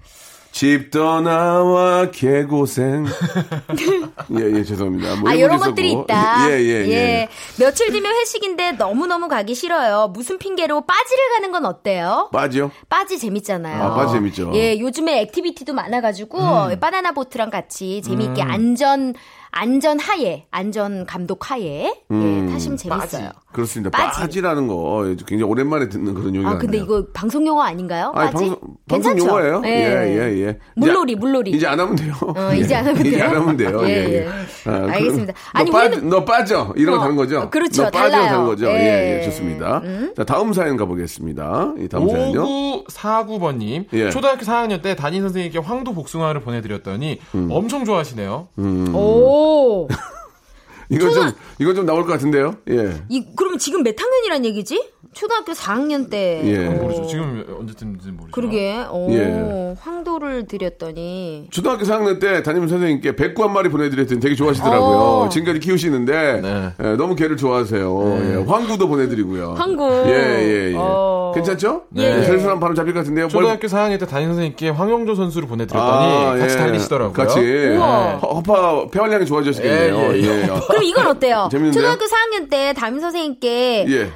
[0.52, 3.06] 집 떠나와 개고생.
[4.38, 5.16] 예, 예, 죄송합니다.
[5.16, 6.04] 뭐 아, 이런 것들이 있었고.
[6.04, 6.50] 있다.
[6.52, 7.28] 예, 예, 예.
[7.58, 10.08] 며칠 뒤면 회식인데 너무너무 가기 싫어요.
[10.08, 12.28] 무슨 핑계로 빠지를 가는 건 어때요?
[12.32, 12.70] 빠지요?
[12.90, 13.82] 빠지 재밌잖아요.
[13.82, 14.50] 아, 빠지 재밌죠.
[14.50, 14.54] 음.
[14.54, 19.14] 예, 요즘에 activity도 많아가지고 바나나 보트랑 같이 재미있게 안전
[19.54, 22.46] 안전 하에 안전 감독 하에 음.
[22.48, 23.30] 예, 타시면 재밌어요.
[23.52, 23.90] 그렇습니다.
[23.90, 24.20] 빠지.
[24.20, 24.40] 빠지.
[24.40, 28.12] 라는거 굉장히 오랜만에 듣는 그런 용어가 아 근데 이거 방송 용어 아닌가요?
[28.14, 28.44] 아니, 빠지?
[28.46, 29.28] 방송, 방송 괜찮죠?
[29.30, 29.62] 용어예요?
[29.66, 30.58] 예, 예, 예.
[30.74, 31.50] 물놀이, 이제- 물놀이.
[31.50, 32.14] 이제 안 하면 돼요.
[32.34, 33.24] 어, 이제 안 하면 이제 돼요?
[33.28, 33.80] 안 하면 돼요.
[33.84, 34.14] 예, 예, 예.
[34.26, 34.70] 예.
[34.70, 35.34] 아, 알겠습니다.
[35.34, 36.72] 그, 아니, 너, 우리는- 너 빠져.
[36.76, 37.50] 이런 거 어, 다른 거죠?
[37.50, 37.82] 그렇죠.
[37.84, 38.28] 너 빠져 달라요.
[38.30, 38.66] 다른 거죠?
[38.68, 39.18] 예, 예.
[39.20, 39.82] 예, 좋습니다.
[40.16, 41.74] 자, 다음 사연 가보겠습니다.
[41.78, 42.42] 이 다음 사연요.
[42.86, 43.84] 5949번님.
[43.92, 44.08] 예.
[44.10, 47.48] 초등학교 4학년 때 담임 선생님께 황도 복숭아를 보내드렸더니 음.
[47.50, 48.48] 엄청 좋아하시네요.
[48.94, 49.41] 오.
[50.90, 52.56] 이건 좀, 이건 좀 나올 것 같은데요?
[52.70, 53.02] 예.
[53.08, 54.90] 이 그러면 지금 몇 학년이란 얘기지?
[55.14, 56.40] 초등학교 4학년 때.
[56.44, 56.66] 예.
[56.66, 57.06] 어, 모르죠.
[57.06, 58.32] 지금 언제쯤인지 모르죠.
[58.32, 58.82] 그러게.
[58.90, 59.74] 오, 예.
[59.80, 64.96] 황도를 드렸더니 초등학교 4학년 때 담임 선생님께 백구 한 마리 보내드렸더니 되게 좋아하시더라고요.
[64.96, 65.28] 어.
[65.30, 66.70] 지금까지 키우시는데 네.
[66.82, 68.18] 예, 너무 개를 좋아하세요.
[68.40, 69.54] 예, 황구도 보내드리고요.
[69.56, 70.04] 황구.
[70.06, 70.74] 예, 예, 예.
[70.76, 71.32] 어.
[71.34, 71.82] 괜찮죠?
[71.98, 72.22] 예, 예.
[72.24, 73.28] 슬슬한 바로 잡힐 것 같은데요.
[73.32, 76.58] 뭘- 초등학교 4학년 때 담임 선생님께 황영조 선수를 보내드렸더니 아, 같이 예.
[76.58, 77.12] 달리시더라고요.
[77.12, 77.40] 같이.
[77.40, 78.16] 우와.
[78.16, 79.96] 허- 허파 폐활량이 좋아졌겠네요.
[79.96, 80.46] 예, 예, 예.
[80.68, 81.48] 그럼 이건 어때요?
[81.50, 81.82] 재밌는데요?
[81.82, 84.10] 초등학교 4학년 때 담임 선생님께 예.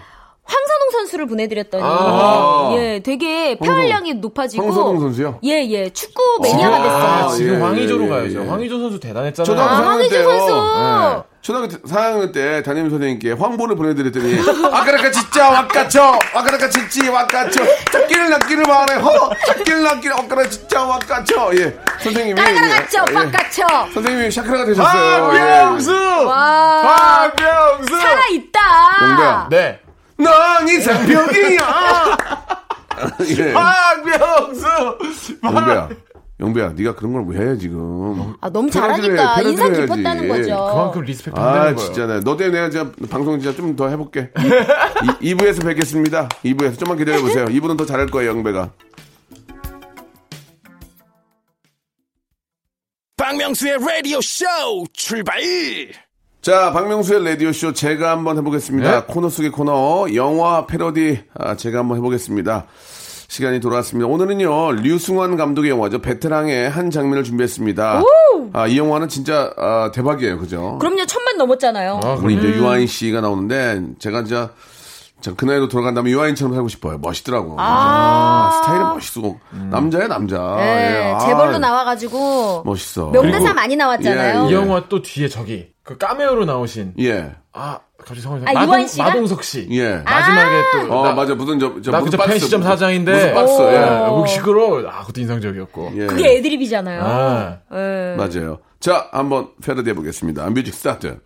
[0.46, 2.70] 황선홍 선수를 보내드렸더니 아.
[2.76, 5.38] 예, 되게 폐활량이 높아지고 황선홍 선수요?
[5.44, 7.02] 예, 예, 축구 매니아가 됐어요.
[7.02, 8.42] 아, 지금 예, 황의조로 예, 가야죠.
[8.44, 8.48] 예.
[8.48, 9.44] 황의조 선수 대단했잖아요.
[9.44, 10.28] 초등학교 아, 4학년 황의조 때요.
[10.38, 10.52] 선수.
[10.52, 11.36] 예.
[11.42, 14.36] 초등학교 4학년 때 담임 선생님께 황보를 보내드렸더니
[14.72, 17.60] 아까라까 진짜 와까쳐 아까라까 진지 와까쳐
[17.92, 23.66] 잡기를 낚기를 말해 허 잡기를 낚기를 아까라 진짜 와까쳐 예 선생님이 까라가라가쳐, 예, 빡가쳐.
[23.94, 25.92] 선생님이 샤크라가 되셨어요 박명수!
[26.26, 27.96] 와, 박명수!
[27.96, 28.60] 살아있다.
[29.02, 29.46] 영배야.
[29.50, 29.80] 네.
[30.18, 32.16] 넌 이상벽이야
[33.38, 33.52] 예.
[33.52, 34.66] 박명수!
[35.42, 35.88] 영배야
[36.40, 39.80] 영배야 네가 그런 걸 왜 해 지금 아, 너무 잘하니까 패러디를 인상 해야지.
[39.82, 40.70] 깊었다는 거죠.
[40.72, 41.92] 그만큼 respect 아 한다는 거예요.
[41.92, 42.20] 진짜 네.
[42.20, 44.30] 너 때문에 내가 진짜 방송 진짜 좀 더 해볼게
[45.20, 48.70] 2, 부에서 뵙겠습니다 2부에서 좀만 기다려보세요 2부는 더 잘할 거예요 영배가
[53.16, 54.44] 박명수의 라디오 쇼
[54.92, 55.40] 출발
[56.46, 58.90] 자, 박명수의 라디오쇼 제가 한번 해보겠습니다.
[59.00, 59.02] 네.
[59.08, 62.66] 코너 속의 코너, 영화 패러디, 아, 제가 한번 해보겠습니다.
[63.26, 64.06] 시간이 돌아왔습니다.
[64.08, 66.02] 오늘은요, 류승환 감독의 영화죠.
[66.02, 68.00] 베테랑의 한 장면을 준비했습니다.
[68.52, 70.38] 아, 이 영화는 진짜, 아, 대박이에요.
[70.38, 70.78] 그죠?
[70.78, 72.00] 그럼요, 천만 넘었잖아요.
[72.04, 72.46] 아, 우리 이제.
[72.50, 74.50] 유아인 씨가 나오는데, 제가 진짜,
[75.22, 76.98] 저그 나이로 돌아간다면 유아인처럼 살고 싶어요.
[76.98, 77.56] 멋있더라고.
[77.58, 79.34] 아, 스타일은 멋있어.
[79.72, 80.54] 남자야, 남자.
[80.58, 80.62] 네,
[81.08, 81.12] 예.
[81.12, 83.10] 아, 재벌로 나와가지고 멋있어.
[83.10, 84.44] 명대사 그리고- 많이 나왔잖아요.
[84.44, 87.32] 예, 이 영화 또 뒤에 저기 그 까메오로 나오신 예.
[87.52, 89.04] 아 갑자기 성함이 아, 마동, 유한 씨가?
[89.04, 89.68] 마동석 씨.
[89.70, 89.98] 예.
[89.98, 91.34] 마지막에 또 어, 나, 맞아.
[91.36, 93.74] 무슨 저, 저, 나 무슨 그저 박스, 무슨- 사장인데 무슨 박스, 예.
[93.76, 94.08] 예.
[94.10, 94.88] 목 시끄러.
[94.90, 95.92] 아 그것도 인상적이었고.
[95.94, 96.06] 예.
[96.06, 97.02] 그게 애드립이잖아요.
[97.04, 97.58] 아.
[97.72, 98.16] 예.
[98.16, 98.58] 맞아요.
[98.80, 100.50] 자, 한번 패러디 해 보겠습니다.
[100.50, 101.20] music start.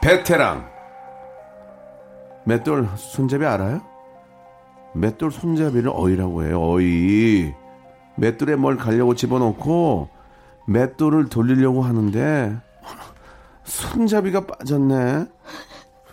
[0.00, 0.68] 베테랑.
[2.44, 3.80] 맷돌 손잡이 알아요?
[4.94, 6.62] 맷돌 손잡이를 어이라고 해요.
[6.62, 7.52] 어이.
[8.16, 10.08] 맷돌에 뭘 가려고 집어넣고
[10.66, 12.56] 맷돌을 돌리려고 하는데
[13.64, 15.26] 손잡이가 빠졌네.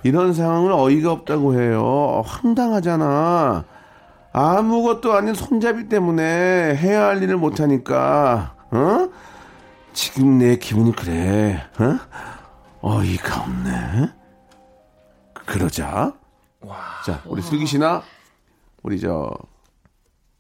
[0.04, 2.24] 이런 상황을 어이가 없다고 해요.
[2.26, 3.64] 황당하잖아.
[4.34, 9.10] 아무것도 아닌 손잡이 때문에 해야 할 일을 못하니까, 어?
[9.94, 12.00] 지금 내 기분이 그래, 어?
[12.82, 14.10] 어이가 없네.
[15.46, 16.14] 그러자.
[17.06, 18.02] 자, 우리 슬기 씨나,
[18.82, 19.32] 우리 저,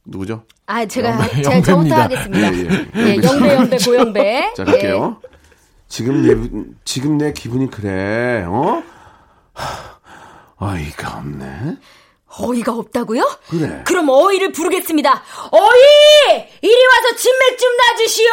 [0.05, 0.43] 누구죠?
[0.65, 2.03] 아, 제가, 영배- 제가 저부터 영배입니다.
[2.03, 2.53] 하겠습니다.
[2.53, 3.15] 예, 예, 예.
[3.23, 4.53] 영배, 영배, 고영배.
[4.55, 5.17] 자, 갈게요.
[5.87, 6.35] 지금 내,
[6.85, 8.81] 지금 내 기분이 그래, 어?
[9.53, 9.97] 하,
[10.73, 11.45] 어이가 없네.
[11.45, 11.77] 예.
[12.35, 13.29] 어이가 없다고요?
[13.49, 13.83] 그래.
[13.85, 15.11] 그럼 어이를 부르겠습니다.
[15.51, 16.47] 어이!
[16.63, 18.31] 이리 와서 진맥 좀 놔주시오!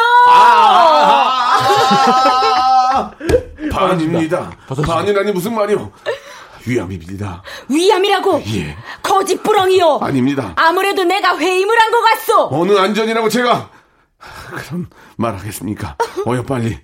[1.71, 3.11] 아!
[3.71, 4.51] 반입니다.
[4.85, 5.91] 반이라니 무슨 말이요?
[6.65, 7.43] 위암입니다.
[7.69, 8.43] 위암이라고!
[8.55, 8.75] 예.
[9.03, 9.99] 거짓부렁이요!
[10.01, 10.53] 아닙니다.
[10.55, 12.49] 아무래도 내가 회임을 한 것 같소!
[12.51, 13.69] 어느 안전이라고 제가
[14.55, 15.95] 그런 말 하겠습니까?
[16.25, 16.77] 어여 빨리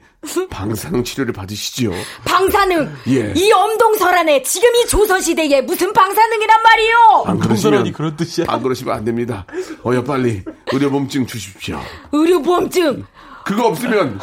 [0.49, 1.91] 방사능 치료를 받으시지요.
[2.25, 2.91] 방사능!
[3.09, 3.31] 예.
[3.35, 7.23] 이 엄동설안에 지금 이 조선시대에 무슨 방사능이란 말이요!
[7.27, 8.45] 안 그러시면 그런 뜻이야.
[8.49, 9.45] 안 그러시면 안 됩니다.
[9.85, 11.79] 어여 빨리 의료보험증 주십시오.
[12.11, 13.05] 의료보험증!
[13.45, 14.19] 그거 없으면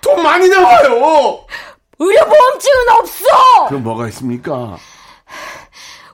[0.00, 1.44] 돈 많이 나와요.
[1.98, 3.68] 의료보험증은 없어!
[3.68, 4.76] 그럼 뭐가 있습니까?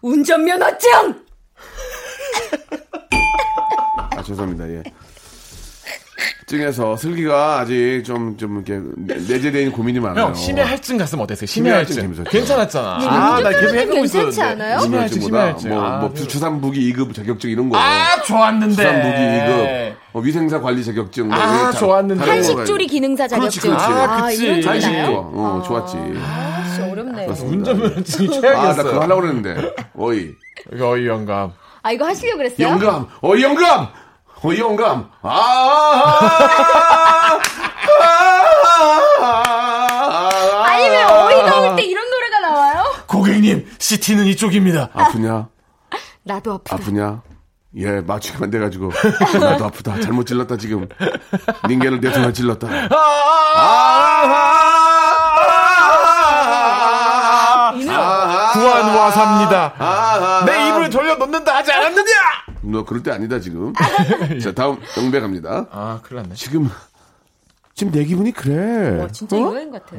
[0.02, 1.24] 운전면허증!
[4.16, 4.68] 아 죄송합니다.
[4.68, 4.82] 예.
[6.54, 10.26] 증에서 슬기가 아직 좀 좀 이렇게 내재되는 고민이 많아요.
[10.26, 11.46] 형 심해 할증 갔으면 어땠어요?
[11.46, 12.24] 심해 심해 할증.
[12.24, 12.98] 괜찮았잖아.
[13.02, 14.42] 예, 아, 나 계속 해보고 괜찮지 있었는데.
[14.64, 14.78] 않아요?
[14.80, 15.70] 심해 할증, 심해 할증.
[15.70, 17.78] 뭐, 아, 뭐 그래서- 주산부기 2급 자격증 이런 거.
[17.78, 18.74] 아, 좋았는데.
[18.74, 21.28] 주산부기 2급, 어, 위생사 관리 자격증.
[21.28, 22.24] 뭐 아, 좋았는데.
[22.24, 23.70] 한식조리 기능사 그렇지, 자격증.
[23.70, 23.92] 그렇지.
[24.10, 24.44] 아, 그치.
[24.46, 25.12] 이런 거 한식조.
[25.34, 25.96] 어, 좋았지.
[26.18, 27.26] 아, 진짜 어렵네.
[27.26, 28.82] 운전면허증이 아, 나 최악이었어.
[28.82, 29.72] 그거 하려고 그랬는데.
[29.96, 30.30] 어이.
[30.80, 31.52] 어이 영감.
[31.82, 32.66] 아, 이거 하시려고 그랬어요?
[32.68, 33.06] 영감!
[33.22, 33.88] 어이, 영감!
[34.42, 35.10] 어 이, 영감!
[35.22, 35.28] 아!
[38.00, 39.00] 아!
[39.22, 40.64] 아!
[40.64, 42.84] 아니, 왜 어이가 올 때 이런 노래가 나와요?
[43.06, 44.88] 고객님, 시티는 이쪽입니다.
[44.94, 45.48] 아프냐?
[46.22, 46.76] 나도 아프다.
[46.76, 47.22] 아프냐?
[47.76, 48.90] 예, 맞추기만 안 돼가지고.
[49.40, 50.00] 나도 아프다.
[50.00, 50.88] 잘못 찔렀다, 지금.
[51.68, 52.66] 닌게를 내 손에 찔렀다.
[52.90, 52.96] 아!
[57.76, 57.94] 이놈.
[57.94, 60.42] 구한 와사입니다.
[60.46, 62.09] 내 입을 돌려 놓는다 하지 않았느냐?
[62.70, 63.72] 너 그럴 때 아니다, 지금.
[64.42, 65.66] 자, 다음, 영배 갑니다.
[65.70, 66.34] 아, 큰일 났네.
[66.34, 66.68] 지금,
[67.74, 68.98] 지금 내 기분이 그래.
[69.00, 69.52] 와, 진짜 어?
[69.52, 69.96] 유행 같아.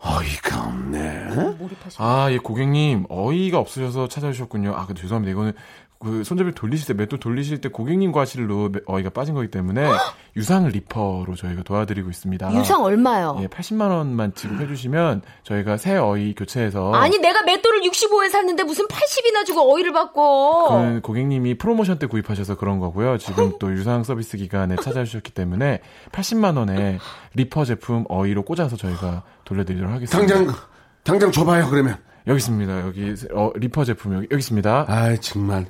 [0.00, 1.24] 어이가 없네.
[1.58, 1.96] 몰입하시.
[1.98, 4.74] 아, 예, 고객님, 어이가 없으셔서 찾아주셨군요.
[4.74, 5.32] 아, 근데 죄송합니다.
[5.32, 5.52] 이거는
[6.00, 9.84] 그 손잡이를 돌리실 때, 맷돌 돌리실 때 고객님 과실로 매- 어이가 빠진 거기 때문에
[10.36, 12.54] 유상 리퍼로 저희가 도와드리고 있습니다.
[12.54, 13.36] 유상 얼마요?
[13.42, 18.86] 예, 80만 원만 지급해 주시면 저희가 새 어이 교체해서 아니, 내가 맷돌을 65에 샀는데 무슨
[18.86, 20.68] 80이나 주고 어이를 받고.
[20.68, 23.18] 그 고객님이 프로모션 때 구입하셔서 그런 거고요.
[23.18, 25.80] 지금 또 유상 서비스 기간에 찾아주셨기 때문에
[26.12, 26.98] 80만 원에
[27.34, 30.34] 리퍼 제품 어이로 꽂아서 저희가 돌려드리도록 하겠습니다.
[30.36, 30.54] 당장,
[31.02, 31.96] 당장 줘봐요, 그러면.
[32.28, 32.80] 여기 있습니다.
[32.86, 34.84] 여기 어, 리퍼 제품 여기, 여기 있습니다.
[34.86, 35.66] 아이, 정말.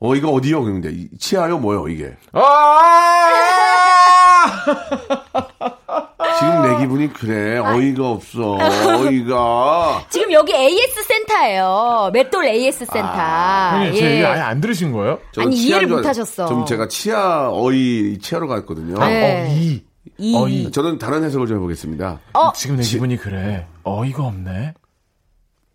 [0.00, 0.90] 어이가 어디요, 그런데?
[0.92, 2.16] 이- 치아요, 뭐요, 이게?
[6.38, 7.58] 지금 내 기분이 그래.
[7.58, 8.56] 어이가 없어.
[8.56, 10.06] 어이가.
[10.10, 12.10] 지금 여기 AS 센터예요.
[12.12, 13.08] 맷돌 AS 센터.
[13.08, 14.24] 형님, 제 얘기 예.
[14.26, 15.18] 아예 안 들으신 거예요?
[15.32, 16.46] 저는 아니, 치아인 이해를 줄 알- 못하셨어.
[16.46, 18.98] 좀 제가 치아, 어이, 치아로 갔거든요.
[19.00, 19.48] 네.
[19.50, 19.82] 어이.
[20.18, 20.36] 이.
[20.36, 20.70] 어이.
[20.70, 22.20] 저는 다른 해석을 좀 해보겠습니다.
[22.34, 23.66] 어, 지금 내 기분이 그래.
[23.82, 24.74] 어이가 없네.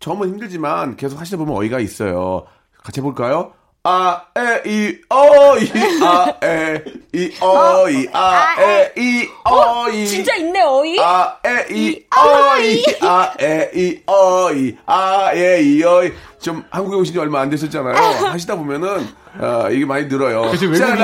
[0.00, 2.44] 처음은 힘들지만 계속 하시다 보면 어이가 있어요.
[2.82, 3.52] 같이 해볼까요?
[3.86, 5.70] 아, 에, 이, 어, 이,
[6.02, 10.08] 아, 에, 이, 어, 이, 아, 에, 이, 어, 이.
[10.08, 10.98] 진짜 있네, 어이?
[10.98, 16.12] 아, 에, 이, 어, 이, 아, 에, 이, 어, 이, 아, 에, 이, 어, 이.
[16.40, 17.94] 좀 한국에 오신 지 얼마 안 되셨잖아요.
[18.26, 19.06] 하시다 보면은,
[19.38, 20.50] 아, 이게 많이 늘어요.
[20.50, 20.64] 그치.
[20.66, 20.98] 외국인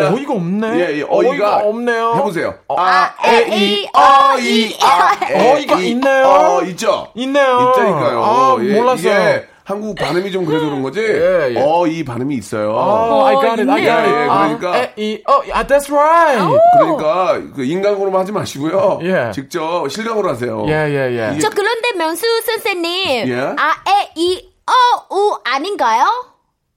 [0.00, 0.68] 어이가 없네.
[0.68, 2.14] 예, 예, 어이가, 없네요.
[2.16, 2.54] 해보세요.
[2.68, 6.24] 어, 아, 에, 이, 어, 이, 아, 에, 어이가 이, 있네요.
[6.24, 7.08] 어, 있죠?
[7.14, 7.74] 있네요.
[7.76, 8.24] 있다니까요.
[8.24, 9.55] 아, 예, 몰랐어요.
[9.66, 11.00] 한국 발음이 좀 그래서 그런 거지.
[11.00, 11.58] 예, 예.
[11.60, 12.70] 어, 이 발음이 있어요.
[12.72, 14.08] 어, I got it, I got it.
[14.08, 14.72] 예, 예, 그러니까.
[14.72, 16.56] 아, 에, 이, 어, 아, that's right.
[16.78, 19.00] 그러니까 그 인간으로만 하지 마시고요.
[19.02, 19.32] 예.
[19.34, 20.64] 직접 실감으로 하세요.
[20.68, 21.30] 예, 예, 예.
[21.32, 23.40] 이게- 저 그런데 명수 선생님, 예?
[23.58, 26.04] 아, 에, 이, 어, 우 아닌가요?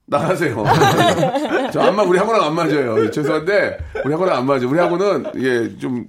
[0.06, 0.64] 나가세요.
[1.72, 3.04] 저 안마 우리 하고랑 안 맞아요.
[3.04, 4.68] 예, 죄송한데 우리 하고랑 안 맞아요.
[4.68, 6.06] 우리 하고는 예좀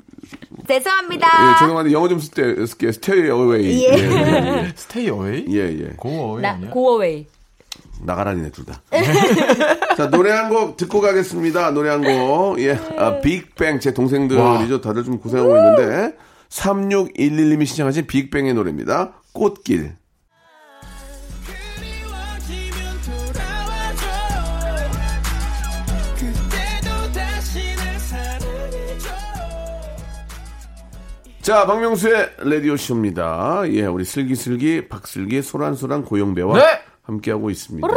[0.67, 1.27] 죄송합니다.
[1.27, 3.83] 예, 죄송한데 영어 좀 쓸때 쓸게 스테이 어웨이.
[3.85, 3.93] 예.
[3.93, 5.45] 예, 스테이 어웨이?
[5.49, 5.89] 예, 예.
[5.97, 6.69] 고 어웨이 나, 아니야?
[6.69, 7.25] 고어웨이.
[8.03, 8.81] 나가라니네 둘 다.
[9.97, 11.71] 자 노래 한 곡 듣고 가겠습니다.
[11.71, 12.59] 노래 한 곡.
[12.59, 14.81] 예, 아, 빅뱅 제 동생들이죠.
[14.81, 16.15] 다들 좀 고생하고 있는데
[16.49, 19.13] 3611님이 신청하신 빅뱅의 노래입니다.
[19.33, 19.93] 꽃길.
[31.41, 33.63] 자, 박명수의 라디오 쇼입니다.
[33.69, 36.63] 예, 우리 슬기슬기 박슬기 소란소란 고영배와 네.
[37.01, 37.87] 함께하고 있습니다.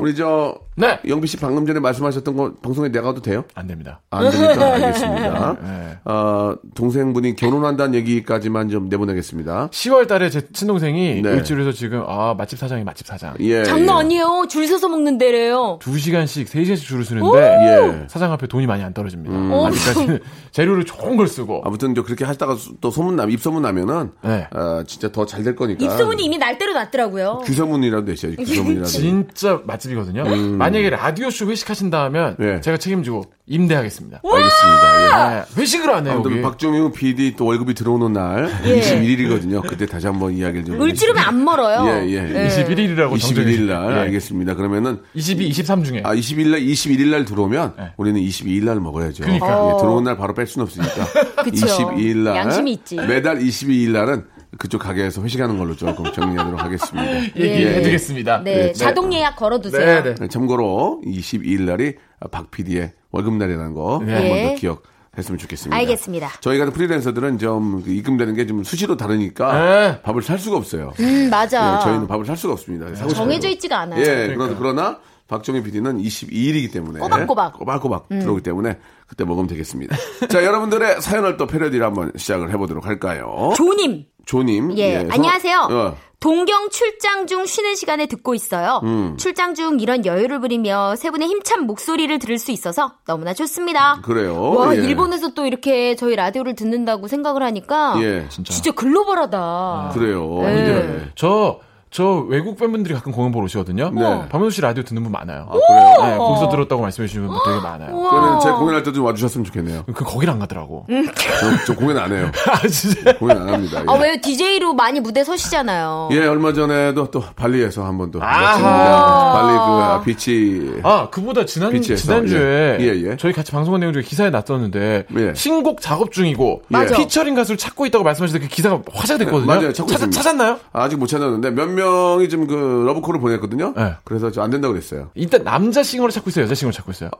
[0.00, 0.98] 우리 저 네.
[1.06, 3.44] 영비 씨 방금 전에 말씀하셨던 거 방송에 내가도 돼요?
[3.54, 4.00] 안 됩니다.
[4.10, 5.56] 안 되니까 알겠습니다.
[5.62, 5.98] 네.
[6.04, 9.68] 어, 동생분이 결혼한다는 얘기까지만 좀 내보내겠습니다.
[9.70, 11.30] 10월 달에 제 친동생이 네.
[11.30, 13.62] 일주일에서 지금 아 맛집 사장이 맛집 사장 예.
[13.62, 14.00] 장난 예.
[14.00, 14.46] 아니에요.
[14.48, 15.78] 줄 서서 먹는 데래요.
[15.80, 18.06] 2시간씩 3시간씩 줄을 서는데 예.
[18.08, 19.32] 사장 앞에 돈이 많이 안 떨어집니다.
[19.34, 19.52] 음.
[19.52, 20.18] 아직까지는
[20.50, 24.48] 재료를 좋은 걸 쓰고 아무튼 저 그렇게 하다가 수- 또 소문 나 입소문 나면은 네.
[24.52, 25.84] 어, 진짜 더 잘 될 거니까.
[25.84, 27.42] 입소문이 이미 날대로 났더라고요.
[27.44, 28.36] 규소문이라도 되셔야지.
[28.38, 28.86] 규소문이라도.
[28.88, 30.24] 진짜 맛집이거든요.
[30.64, 32.60] 만약에 라디오 쇼 회식하신다 하면 예.
[32.60, 34.20] 제가 책임지고 임대하겠습니다.
[34.24, 34.94] 알겠습니다.
[35.04, 35.34] 예.
[35.34, 36.14] 네, 회식을 안 해요.
[36.14, 36.42] 아무튼 여기.
[36.42, 38.80] 박정희 PD 또 월급이 들어오는 날 예.
[38.80, 39.66] 21일이거든요.
[39.66, 41.86] 그때 다시 한번 이야기를 좀 물지르면 안 멀어요.
[42.06, 42.48] 예, 예.
[42.48, 43.98] 21일이라고 21일 날 예.
[44.00, 44.54] 알겠습니다.
[44.54, 47.92] 그러면은 22, 23 중에 아 21일 날 21일 날 들어오면 네.
[47.96, 49.24] 우리는 22일 날 먹어야죠.
[49.24, 49.46] 그러니까.
[49.46, 51.42] 예, 들어온 날 바로 뺄 수는 없으니까.
[51.44, 51.66] 그쵸.
[51.66, 52.96] 22일 날 양심이 있지.
[52.96, 54.24] 매달 22일 날은
[54.58, 57.20] 그쪽 가게에서 회식하는 걸로 조금 정리하도록 하겠습니다.
[57.36, 58.42] 얘기해드리겠습니다.
[58.44, 59.84] 네, 자동 예약 걸어두세요.
[59.84, 60.14] 네, 네.
[60.14, 61.94] 네, 참고로 22일 날이
[62.30, 64.12] 박 PD의 월급 날이라는 거 네.
[64.14, 64.48] 한번 예.
[64.48, 64.82] 더 기억
[65.16, 65.76] 했으면 좋겠습니다.
[65.76, 66.30] 알겠습니다.
[66.40, 70.02] 저희 같은 프리랜서들은 좀그 입금되는 게 좀 수시로 다르니까 네.
[70.02, 70.92] 밥을 살 수가 없어요.
[71.00, 71.78] 음, 맞아.
[71.80, 72.92] 예, 저희는 밥을 살 수가 없습니다.
[73.08, 74.00] 정해져 있지가 않아요.
[74.00, 77.54] 예, 그러나, 그러나 박정희 PD는 22일이기 때문에 꼬박꼬박.
[77.54, 77.58] 음.
[77.60, 79.96] 꼬박꼬박 들어오기 때문에 그때 먹으면 되겠습니다.
[80.28, 83.52] 자, 여러분들의 사연을 또 패러디를 한번 시작을 해보도록 할까요?
[83.56, 84.04] 조님.
[84.26, 85.68] 조님, 예, 성- 안녕하세요.
[85.70, 88.80] 어, 동경 출장 중 쉬는 시간에 듣고 있어요.
[88.84, 89.16] 음.
[89.18, 94.00] 출장 중 이런 여유를 부리며 세 분의 힘찬 목소리를 들을 수 있어서 너무나 좋습니다.
[94.02, 94.52] 그래요.
[94.52, 94.80] 와, 예.
[94.80, 99.90] 일본에서 또 이렇게 저희 라디오를 듣는다고 생각을 하니까 예, 진짜 글로벌하다.
[99.92, 100.38] 그래요.
[100.42, 100.68] 네.
[100.68, 101.10] 예.
[101.14, 101.60] 저,
[101.94, 103.90] 저 외국 팬분들이 가끔 공연 보러 오시거든요.
[103.94, 104.28] 네.
[104.28, 105.46] 박명수 씨 라디오 듣는 분 많아요.
[105.48, 106.10] 그래요?
[106.10, 107.94] 네, 거기서 들었다고 말씀해 주시는 분 되게 많아요.
[108.10, 109.84] 그러면 제 공연할 때 좀 와주셨으면 좋겠네요.
[109.94, 110.86] 그 거길 안 가더라고.
[110.88, 112.32] 저, 저 공연 안 해요.
[112.50, 113.16] 아, 진짜.
[113.16, 113.80] 공연 안 합니다.
[113.80, 113.84] 예.
[113.86, 116.08] 아, 왜 DJ로 많이 무대 서시잖아요.
[116.12, 118.20] 예, 얼마 전에도 또 발리에서 한 번 또.
[118.20, 119.32] 아하.
[119.32, 120.80] 발리 그 아, 비치.
[120.82, 122.84] 아, 그보다 지난, 비치에서, 지난주에 예.
[122.84, 123.16] 예, 예.
[123.16, 125.32] 저희 같이 방송한 내용 중에 기사에 났었는데 예.
[125.34, 126.96] 신곡 작업 중이고 맞아.
[126.96, 129.46] 피처링 가수를 찾고 있다고 말씀하시는데 그 기사가 화제가 됐거든요.
[129.46, 129.72] 맞아요.
[129.72, 130.22] 찾고 찾, 있습니다.
[130.22, 130.58] 찾았나요?
[130.72, 133.74] 아직 못 찾았는데 몇 명이 좀그 러브콜을 보냈거든요.
[133.76, 133.94] 네.
[134.04, 135.10] 그래서 저안 된다고 그랬어요.
[135.14, 136.44] 일단 남자 싱어를 찾고 있어요.
[136.44, 137.10] 여자 싱어를 찾고 있어요.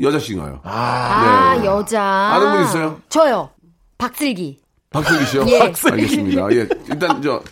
[0.00, 0.60] 여자 싱어요.
[0.64, 1.66] 아, 네.
[1.66, 2.02] 여자.
[2.02, 3.00] 아는 분 있어요?
[3.08, 3.50] 저요.
[3.98, 4.60] 박슬기.
[4.90, 5.44] 박슬기 씨요?
[5.48, 5.60] 예.
[5.60, 6.52] 알겠습니다.
[6.52, 6.68] 예.
[6.88, 7.42] 일단 저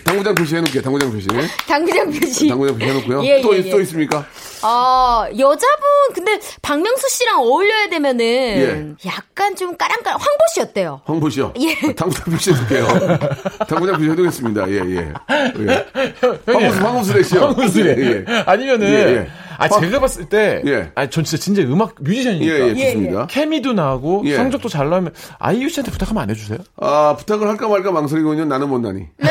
[0.00, 0.82] 당구장 표시 해놓을게요.
[0.82, 1.26] 당구장 표시.
[1.66, 2.48] 당구장 표시.
[2.48, 3.24] 당구장 표시 해놓고요.
[3.24, 3.70] 예, 또, 예, 있- 예.
[3.70, 4.24] 또 있습니까?
[4.62, 5.80] 아, 여자분,
[6.14, 9.08] 근데 박명수 씨랑 어울려야 되면은 예.
[9.08, 11.00] 약간 좀 까랑까랑, 황보 씨 어때요?
[11.04, 11.52] 황보 씨요.
[11.60, 11.94] 예.
[11.94, 12.86] 당구장 표시 해둘게요.
[13.68, 14.68] 당구장 표시 해두겠습니다.
[14.70, 15.12] 예, 예.
[15.68, 15.86] 예.
[16.46, 17.40] 황보수, 황보수래 씨요.
[17.56, 17.94] 황수래.
[17.98, 18.42] 예, 예.
[18.46, 19.28] 아니면은 예, 예.
[19.62, 20.90] 아 황- 제가 봤을 때 예.
[20.94, 23.26] 아전 진짜 진짜 음악 뮤지션이니까 예, 예, 좋습니다.
[23.26, 24.36] 케미도 나고 예.
[24.36, 26.58] 성적도 잘 나오면 아이유 씨한테 부탁하면 안 해주세요?
[26.80, 28.44] 아, 부탁을 할까 말까 망설이군요.
[28.44, 29.06] 나는 못나니.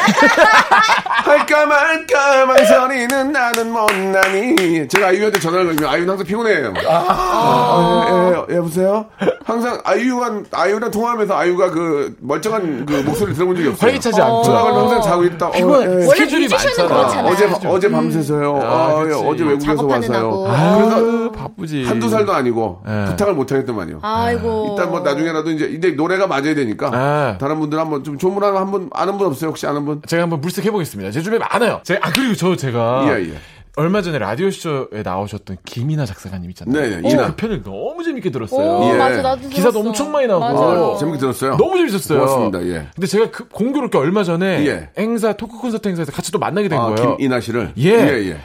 [1.24, 4.88] 할까 말까 망설이는 나는 못나니.
[4.88, 6.74] 제가 아이유한테 전화를 걸면 아이유는 항상 피곤해요.
[6.88, 8.06] 아,
[8.50, 9.06] 예, 예, 여보세요?
[9.52, 13.86] 항상 아이유가, 아이유랑 통화하면서 아이유가 그 멀쩡한 그 목소리 들어본 적이 없어요.
[13.88, 14.44] 활기차지 않고.
[14.44, 15.52] 전화 걸면 항상 자고 있다.
[15.52, 15.88] 피곤해.
[15.88, 16.02] 어, 예.
[16.08, 17.24] 스케줄이 뮤지션은 많잖아.
[17.24, 17.58] 그렇잖아요.
[17.58, 18.62] 어제, 어제 밤새서요.
[18.62, 19.14] 아, 아, 예.
[19.14, 20.18] 어제 외국에서 와서요.
[20.18, 20.44] 하고.
[20.44, 21.84] 그래서 아유, 바쁘지.
[21.86, 23.06] 한두 살도 아니고 예.
[23.10, 24.00] 부탁을 못 하겠더만요.
[24.02, 24.68] 아이고.
[24.78, 27.38] 일단 뭐 나중에라도 이제 이제 노래가 맞아야 되니까 아.
[27.40, 30.02] 다른 분들 한번 좀 조문 한번 아는 분 없어요 혹시 아는 분?
[30.08, 31.12] 제가 한번 물색 해 보겠습니다.
[31.12, 31.82] 제 주변에 많아요.
[31.84, 33.34] 제가, 아 그리고 저 제가 예, 예.
[33.78, 36.82] 얼마 전에 라디오 쇼에 나오셨던 김이나 작사가님 있잖아요.
[36.82, 37.28] 네, 네, 저 이나.
[37.28, 38.60] 그 편을 너무 재밌게 들었어요.
[38.80, 38.98] 오, 예.
[38.98, 39.90] 맞아, 나도 기사도 들었어.
[39.90, 40.46] 엄청 많이 나오고.
[40.46, 40.94] 맞아요.
[40.94, 41.56] 아, 재밌게 들었어요.
[41.58, 42.20] 너무 재밌었어요.
[42.20, 42.62] 고맙습니다.
[42.68, 42.88] 예.
[42.94, 44.90] 근데 제가 그 공교롭게 얼마 전에 예.
[44.98, 47.16] 행사 토크 콘서트 행사에서 같이 또 만나게 된 아, 거예요.
[47.18, 47.74] 김이나 씨를.
[47.78, 47.90] 예.
[47.92, 48.38] 예, 예.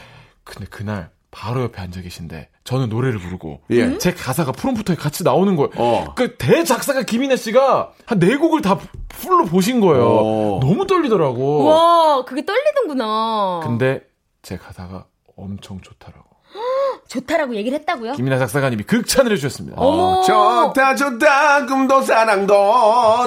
[0.45, 3.99] 근데 그날 바로 옆에 앉아 계신데 저는 노래를 부르고 예.
[3.99, 5.71] 제 가사가 프롬프터에 같이 나오는 거예요.
[5.77, 6.15] 어.
[6.15, 10.05] 그 대작사가 김이나 씨가 한 네 곡을 다 풀로 보신 거예요.
[10.09, 10.61] 어.
[10.63, 11.65] 너무 떨리더라고.
[11.65, 13.61] 와, 그게 떨리는구나.
[13.65, 14.03] 근데
[14.43, 16.25] 제 가사가 엄청 좋다라고.
[17.09, 18.13] 좋다라고 얘기를 했다고요?
[18.15, 19.77] 김이나 작사가님이 극찬을 해주셨습니다.
[19.81, 20.23] 어머.
[20.23, 22.55] 좋다 좋다 금도 사랑도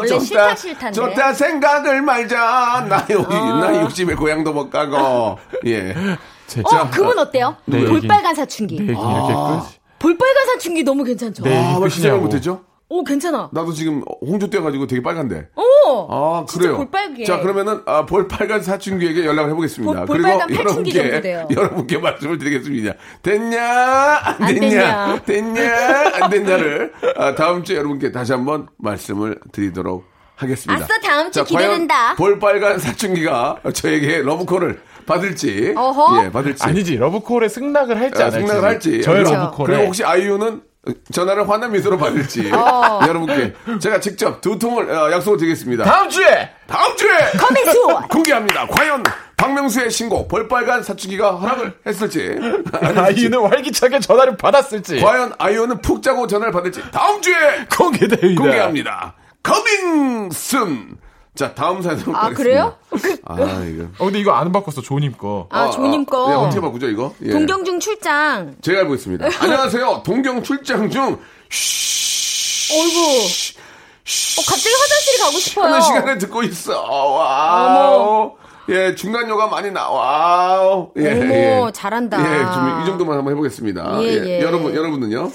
[0.08, 0.92] 좋다 싫다.
[0.92, 5.94] 좋다 생각을 말자 나 여기 나 육집에 고향도 못 가고 예
[6.48, 7.56] 제, 어, 그분 어때요?
[7.66, 8.76] 네, 볼빨간 사춘기.
[8.78, 9.80] 내 얘기 이렇게 끝.
[10.00, 11.44] 볼빨간 사춘기 너무 괜찮죠?
[11.44, 11.56] 네.
[11.56, 12.22] 아, 왜그 생각 끝이냐고.
[12.24, 12.62] 못했죠?
[12.92, 13.50] 오, 괜찮아.
[13.54, 15.48] 나도 지금 홍조 떼가지고 되게 빨간데.
[15.56, 16.08] 오!
[16.12, 16.78] 아, 그래요.
[16.78, 17.24] 볼빨개.
[17.24, 20.06] 자, 그러면은, 아, 볼빨간 사춘기에게 연락을 해보겠습니다.
[20.06, 20.90] 볼- 정도
[21.22, 21.48] 돼요.
[21.56, 22.94] 여러분께 말씀을 드리겠습니다.
[23.22, 23.62] 됐냐?
[24.24, 25.20] 안 안 됐냐?
[25.26, 25.54] 됐냐?
[25.54, 26.12] 됐냐?
[26.24, 30.84] 안 됐냐를, 아, 다음 주에 여러분께 다시 한번 말씀을 드리도록 하겠습니다.
[30.84, 32.16] 아싸, 다음 주 자, 기대된다.
[32.16, 35.74] 볼빨간 사춘기가 저에게 러브콜을 받을지.
[35.76, 36.26] 어허.
[36.26, 36.64] 예, 받을지.
[36.64, 38.48] 아니지 러브콜에 승낙을 할지 아, 안 할지.
[38.48, 39.02] 승낙을 할지.
[39.02, 39.68] 저의 그리고- 러브콜에.
[39.68, 40.62] 그리고 혹시 아이유는
[41.12, 43.00] 전화를 환한 미소로 받을지 어.
[43.08, 45.84] 여러분께 제가 직접 두 통을 어, 약속을 드리겠습니다.
[45.84, 48.68] 다음 주에 다음 주에 Coming soon 공개합니다.
[48.68, 49.04] 과연
[49.38, 52.36] 박명수의 신곡 볼빨간 사춘기가 허락을 했을지.
[52.74, 58.42] 아이유는 활기차게 전화를 받았을지 과연 아이유는 푹 자고 전화를 받을지 다음 주에 공개됩니다.
[58.42, 59.14] 공개합니다.
[59.42, 60.98] Coming soon.
[61.40, 62.76] 자 다음 사연 아, 그래요?
[63.24, 63.86] 아 이거.
[63.98, 65.48] 어, 근데 이거 안 바꿨어 조님 거.
[65.52, 66.28] 아, 조님 거.
[66.28, 67.14] 네, 어떻게 바꾸죠 이거?
[67.24, 67.30] 예.
[67.32, 68.56] 동경 중 출장.
[68.62, 69.26] 제가 알고 있습니다.
[69.40, 70.04] 안녕하세요.
[70.04, 73.00] 동경 출장 중 어이구.
[73.00, 75.66] 어, 갑자기 화장실 가고 싶어요.
[75.68, 76.82] 하는 시간에 듣고 있어.
[76.84, 78.34] 와우.
[78.68, 80.88] 예, 중간 요가 많이 나와.
[80.98, 81.72] 예, 어머, 예.
[81.74, 82.20] 잘한다.
[82.20, 84.04] 예, 좀 이 정도만 한번 해보겠습니다.
[84.04, 84.42] 예, 예, 예.
[84.42, 85.32] 여러분, 여러분은요?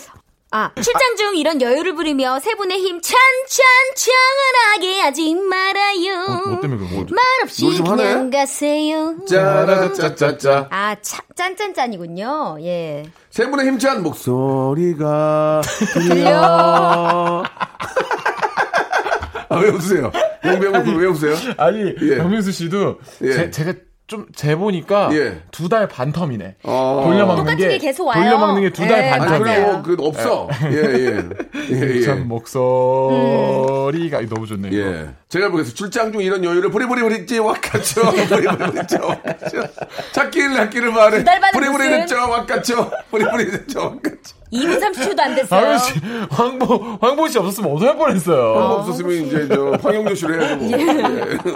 [0.51, 6.45] 아, 출장 중 이런 여유를 부리며 세 분의 힘 찬찬찬하게 하지 말아요.
[6.47, 7.15] 뭐 때문에 그런 거죠?
[7.15, 8.03] 말없이 노래 좀 하네.
[8.05, 9.17] 그냥 가세요.
[9.27, 10.69] 짜라짜짜짜.
[10.71, 12.59] 아, 차, 짠짠짠이군요.
[12.61, 13.03] 예.
[13.31, 15.61] 세 분의 힘찬 목소리가
[15.93, 17.43] 들려.
[19.49, 20.13] 아, 왜 웃으세요?
[20.45, 21.35] 용병을 왜 웃으세요?
[21.57, 22.19] 아니 예.
[22.19, 23.33] 박명수 씨도 예.
[23.33, 23.73] 제, 제가
[24.07, 25.41] 좀 재보니까 예.
[25.51, 26.57] 두달 반 텀이네.
[26.65, 27.03] 어.
[27.07, 28.23] 돌려막는 게게 계속 와요.
[28.23, 29.21] 돌려막는 게 두달 예, 반.
[29.29, 29.83] 텀이에요.
[29.83, 30.49] 그리고 그 없어.
[30.71, 31.23] 예, 예.
[31.73, 32.01] 예, 예.
[32.03, 35.15] 참 목소리가 너무 좋네요.
[35.35, 35.39] 예.
[35.39, 35.77] 제가 보겠습니다.
[35.77, 38.03] 출장 중 이런 여유를 부리부리부리지 와카죠.
[38.13, 39.63] 부리부리부리지 와카죠.
[40.13, 41.25] 찾기를 낳기를 말해.
[41.53, 42.91] 부리부리는 와카죠.
[43.11, 44.45] 부리부리는 와카죠.
[44.53, 45.61] 2분 30초도 안 됐어요.
[45.61, 48.53] 박명수 씨, 황보 황보 씨 없었으면 어떡할 뻔했어요.
[48.55, 50.57] 없었으면 이제 저 황영조 씨를 해야죠.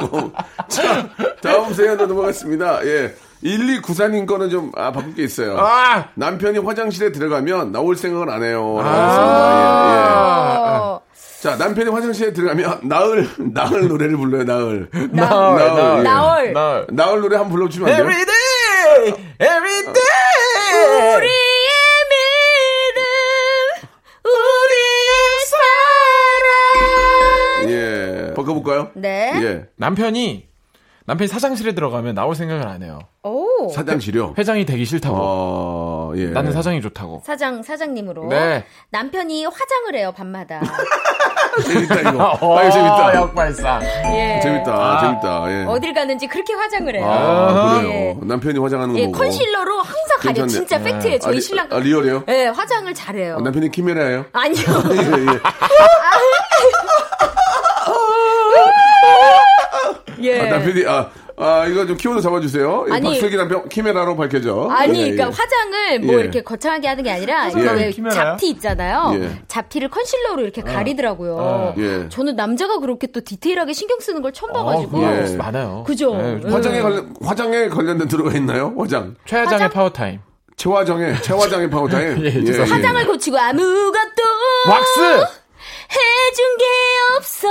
[0.08, 0.32] 뭐.
[0.34, 0.66] 예.
[0.68, 1.08] 자,
[1.40, 2.84] 다음 사연으로 넘어갔습니다.
[2.84, 3.14] 예.
[3.44, 5.56] 1294님 거는 좀, 아, 바꿀 게 있어요.
[5.58, 6.08] 아!
[6.14, 8.78] 남편이 화장실에 들어가면 나올 생각을 안 해요.
[8.82, 8.88] 아.
[8.88, 9.92] 했습니다.
[9.92, 11.07] 예, 어, 예.
[11.40, 14.88] 자, 남편이 화장실에 들어가면 나을, 나을 노래를 불러요, 나을.
[15.12, 16.02] 나을, 나을, 예.
[16.02, 16.52] 나얼.
[16.52, 16.86] 나을.
[16.90, 18.06] 나을 노래 한번 불러 주면 안 돼요?
[18.08, 21.16] Every day, every day.
[21.16, 21.68] 우리의
[22.10, 23.02] 믿음,
[24.24, 25.12] 우리의
[27.62, 27.70] 사랑.
[28.30, 28.34] 예.
[28.34, 28.90] 바꿔 볼까요?
[28.94, 29.32] 네.
[29.40, 29.66] 예.
[29.76, 30.47] 남편이
[31.08, 32.98] 남편이 사장실에 들어가면 나올 생각을 안 해요.
[33.22, 33.70] 오.
[33.70, 34.34] 사장실요.
[34.36, 35.16] 회장이 되기 싫다고.
[35.18, 36.26] 어, 예.
[36.26, 37.22] 나는 사장이 좋다고.
[37.24, 38.26] 사장, 사장님으로.
[38.28, 38.66] 네.
[38.90, 40.60] 남편이 화장을 해요, 밤마다.
[41.66, 42.36] 재밌다, 이거.
[42.42, 43.14] 어, 아, 이거 재밌다.
[43.14, 43.82] 역발상.
[44.12, 44.40] 예.
[44.42, 45.00] 재밌다, 아.
[45.00, 45.44] 재밌다.
[45.50, 45.64] 예.
[45.64, 47.06] 어딜 가는지 그렇게 화장을 해요.
[47.10, 47.90] 아, 그래요.
[47.90, 48.16] 예.
[48.20, 49.16] 남편이 화장하는 거 예, 보고.
[49.18, 50.46] 컨실러로 항상 가려.
[50.46, 51.18] 진짜 팩트예요.
[51.20, 51.68] 저희 아, 리- 신랑.
[51.72, 52.24] 아, 리얼해요?
[52.28, 53.36] 예, 화장을 잘해요.
[53.38, 54.26] 아, 남편이 키메라예요?
[54.30, 54.62] 아니요.
[54.92, 54.96] 예,
[55.32, 55.38] 예.
[60.22, 60.40] 예.
[60.40, 62.86] 아, 남편이, 아, 아, 이거 좀 키워드 잡아주세요.
[62.88, 63.08] 이 아니.
[63.10, 64.68] 박슬기 남편 키메라로 밝혀져.
[64.70, 65.30] 아니, 예, 그러니까 예.
[65.30, 66.20] 화장을 뭐 예.
[66.20, 67.60] 이렇게 거창하게 하는 게 아니라 예.
[67.60, 68.24] 왜 키메라야?
[68.32, 69.12] 잡티 있잖아요.
[69.14, 69.30] 예.
[69.46, 71.36] 잡티를 컨실러로 이렇게 가리더라고요.
[71.38, 71.74] 어.
[71.78, 72.08] 예.
[72.08, 74.90] 저는 남자가 그렇게 또 디테일하게 신경 쓰는 걸 처음 봐가지고.
[74.90, 75.36] 그거 예.
[75.36, 75.84] 많아요.
[75.86, 76.16] 그죠?
[76.16, 76.50] 네, 예.
[76.50, 78.74] 화장에 관련, 화장에 관련된 들어가 있나요?
[78.76, 79.14] 화장.
[79.24, 80.20] 최하장의 파워타임.
[80.56, 82.18] 최화정의, 최화장의 파워타임.
[82.26, 82.74] 예, 죄송합니다.
[82.74, 84.22] 화장을 고치고 아무것도
[84.68, 85.37] 왁스!
[85.90, 86.64] 해준 게
[87.16, 87.48] 없어.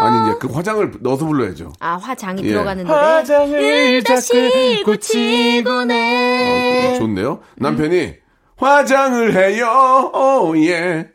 [0.00, 1.72] 아니, 이제 그 화장을 넣어서 불러야죠.
[1.80, 2.48] 아, 화장이 예.
[2.48, 2.98] 들어가는 노래.
[2.98, 6.94] 화장을 다시 고치곤 해.
[6.94, 7.40] 어, 좋네요.
[7.56, 8.14] 남편이
[8.56, 10.10] 화장을 해요.
[10.14, 11.08] 오, 예.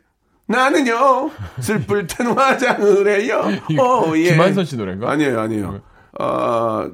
[0.46, 3.42] 나는요, 슬플 땐 화장을 해요.
[3.80, 4.32] 오, 예.
[4.32, 5.10] 김한선 씨 노래인가?
[5.10, 5.80] 아니에요, 아니에요.
[6.18, 6.88] 아,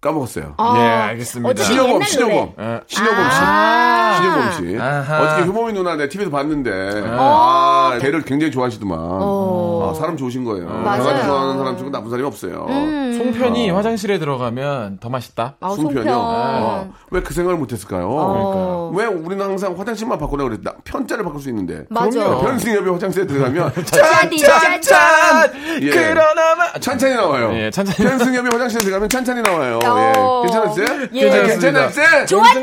[0.00, 0.54] 까먹었어요.
[0.58, 1.50] 아, 예, 알겠습니다.
[1.50, 2.52] 어쨌든 신여범, 신여범.
[2.60, 2.80] 예.
[2.86, 3.38] 신여범 씨.
[4.18, 4.50] 아.
[4.52, 4.78] 신여범 씨.
[4.80, 5.22] 아하.
[5.22, 8.98] 어저께 효범이 누나 내 TV에서 봤는데, 아, 걔를 굉장히 좋아하시더만.
[8.98, 10.66] 아, 사람 좋으신 거예요.
[10.68, 11.02] 맞아요.
[11.04, 12.66] 강아지 좋아하는 사람 중에 나쁜 사람이 없어요.
[12.68, 13.14] 음.
[13.18, 15.56] 송편이 화장실에 들어가면 더 맛있다.
[15.60, 16.02] 아, 송편이요.
[16.02, 16.14] 송편.
[16.14, 16.92] 어.
[17.10, 18.06] 왜그 생각을 못했을까요?
[18.10, 18.92] 어.
[18.94, 20.74] 왜 우리는 항상 화장실만 바꾸라 그랬다.
[20.84, 21.84] 편자를 바꿀 수 있는데.
[21.88, 22.08] 맞아.
[22.10, 22.40] 그럼요.
[22.42, 25.50] 편승엽이 화장실에 들어가면 짜디, 짠짠!
[25.82, 25.90] 예.
[25.90, 27.50] 그러나마 찬찬이 나와요.
[27.54, 28.08] 예, 찬찬이.
[28.08, 29.78] 편승엽이 화장실에 들어가면 찬찬이 나와요.
[29.84, 30.42] 어.
[30.44, 30.46] 예.
[30.46, 31.08] 괜찮았어요?
[31.14, 31.30] 예.
[31.48, 32.26] 괜찮았어요?
[32.26, 32.60] 좋았죠?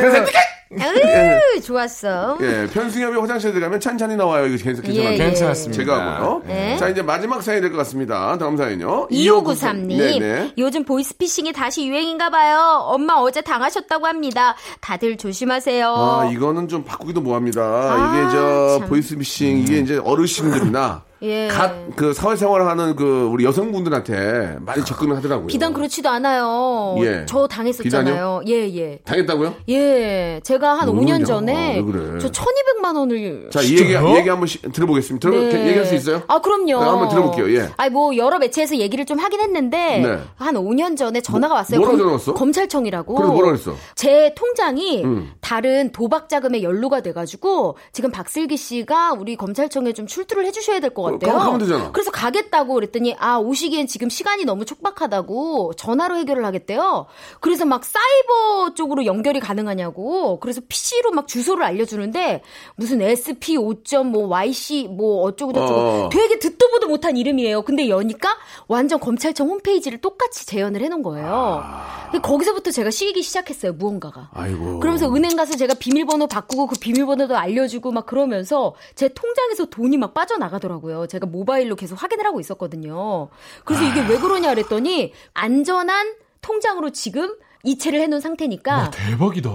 [0.00, 0.24] 그래서
[0.70, 2.36] 으, 좋았어.
[2.42, 4.46] 예, 편승엽이 화장실에 들어가면 찬찬이 나와요.
[4.46, 5.08] 이거 괜찮- 괜찮아요.
[5.10, 5.16] 예, 예.
[5.18, 5.82] 괜찮습니다.
[5.82, 6.42] 제가 하고요.
[6.46, 6.76] 네.
[6.76, 8.36] 자, 이제 마지막 사연이 될것 같습니다.
[8.38, 9.08] 다음 사연이요.
[9.10, 10.52] 2593님, 네네.
[10.58, 12.82] 요즘 보이스피싱이 다시 유행인가 봐요.
[12.84, 14.56] 엄마 어제 당하셨다고 합니다.
[14.80, 15.94] 다들 조심하세요.
[15.94, 17.62] 아, 이거는 좀 바꾸기도 뭐합니다.
[17.62, 18.88] 아, 이게 저 참.
[18.88, 21.48] 보이스피싱 이게 이제 어르신들이나 예.
[21.48, 25.46] 갓그 사회생활을 하는 그 우리 여성분들한테 많이 접근을 하더라고요.
[25.48, 26.94] 비단 그렇지도 않아요.
[27.00, 27.24] 예.
[27.26, 28.42] 저 당했었잖아요.
[28.46, 28.98] 예, 예.
[29.04, 29.54] 당했다고요?
[29.68, 31.24] 예, 제가 한뭐 5년 그러냐.
[31.24, 32.18] 전에 왜 그래?
[32.20, 35.28] 저 1200만 원을 자, 이 얘기, 이 얘기 한번 시- 들어보겠습니다.
[35.30, 35.66] 들어, 네.
[35.68, 36.22] 얘기할 수 있어요?
[36.28, 36.66] 아, 그럼요.
[36.66, 37.52] 네, 한번 들어볼게요.
[37.56, 37.68] 예.
[37.76, 40.18] 아니, 뭐, 여러 매체에서 얘기를 좀 하긴 했는데, 네.
[40.36, 41.78] 한 5년 전에 전화가 왔어요.
[41.80, 42.34] 뭐라고 검- 전화 왔어?
[42.34, 43.14] 검찰청이라고.
[43.14, 43.74] 그래서 뭐라 그랬어?
[43.94, 45.32] 제 통장이 음.
[45.48, 51.12] 다른 도박 자금에 연루가 돼가지고, 지금 박슬기 씨가 우리 검찰청에 좀 출두를 해주셔야 될것 어,
[51.12, 51.32] 같아요.
[51.32, 51.90] 그럼 하면 되잖아.
[51.90, 57.06] 그래서 가겠다고 그랬더니, 아, 오시기엔 지금 시간이 너무 촉박하다고 전화로 해결을 하겠대요.
[57.40, 60.38] 그래서 막 사이버 쪽으로 연결이 가능하냐고.
[60.40, 62.42] 그래서 PC로 막 주소를 알려주는데,
[62.76, 66.08] 무슨 SP 5.뭐 YC 뭐 어쩌고 저쩌고 어.
[66.12, 67.62] 되게 듣도 보도 못한 이름이에요.
[67.62, 68.36] 근데 여니까
[68.66, 71.64] 완전 검찰청 홈페이지를 똑같이 재현을 해놓은 거예요.
[72.10, 73.72] 근데 거기서부터 제가 시기 시작했어요.
[73.72, 74.28] 무언가가.
[74.34, 74.80] 아이고.
[74.80, 80.12] 그러면서 은행 가서 제가 비밀번호 바꾸고 그 비밀번호도 알려주고 막 그러면서 제 통장에서 돈이 막
[80.12, 81.06] 빠져나가더라고요.
[81.06, 83.28] 제가 모바일로 계속 확인을 하고 있었거든요.
[83.64, 89.50] 그래서 이게 왜 그러냐 그랬더니 안전한 통장으로 지금 이체를 해놓은 상태니까 대박이다.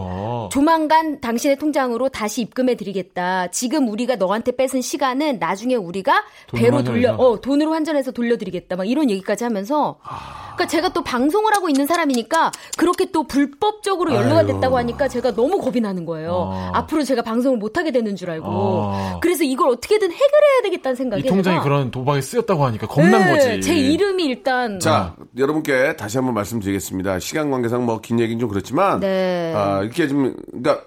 [0.52, 3.48] 조만간 당신의 통장으로 다시 입금해 드리겠다.
[3.48, 7.24] 지금 우리가 너한테 뺏은 시간은 나중에 우리가 돈으로 배로 돌려 환전해서?
[7.30, 8.76] 어 돈으로 환전해서 돌려드리겠다.
[8.76, 9.98] 막 이런 얘기까지 하면서
[10.56, 14.54] 그러니까 제가 또 방송을 하고 있는 사람이니까 그렇게 또 불법적으로 연루가 아이고.
[14.54, 16.50] 됐다고 하니까 제가 너무 겁이 나는 거예요.
[16.54, 16.72] 아.
[16.74, 19.20] 앞으로 제가 방송을 못 하게 되는 줄 알고 아.
[19.22, 23.32] 그래서 이걸 어떻게든 해결해야 되겠다는 생각에 이 통장이 제가 그런 도박에 쓰였다고 하니까 겁난 네,
[23.32, 23.62] 거지.
[23.62, 27.20] 제 이름이 일단 자, 여러분께 다시 한번 말씀드리겠습니다.
[27.20, 29.54] 시간 관계상 뭐긴 얘기는 좀 그렇지만, 네.
[29.56, 30.82] 아, 이렇게 좀, 그러니까,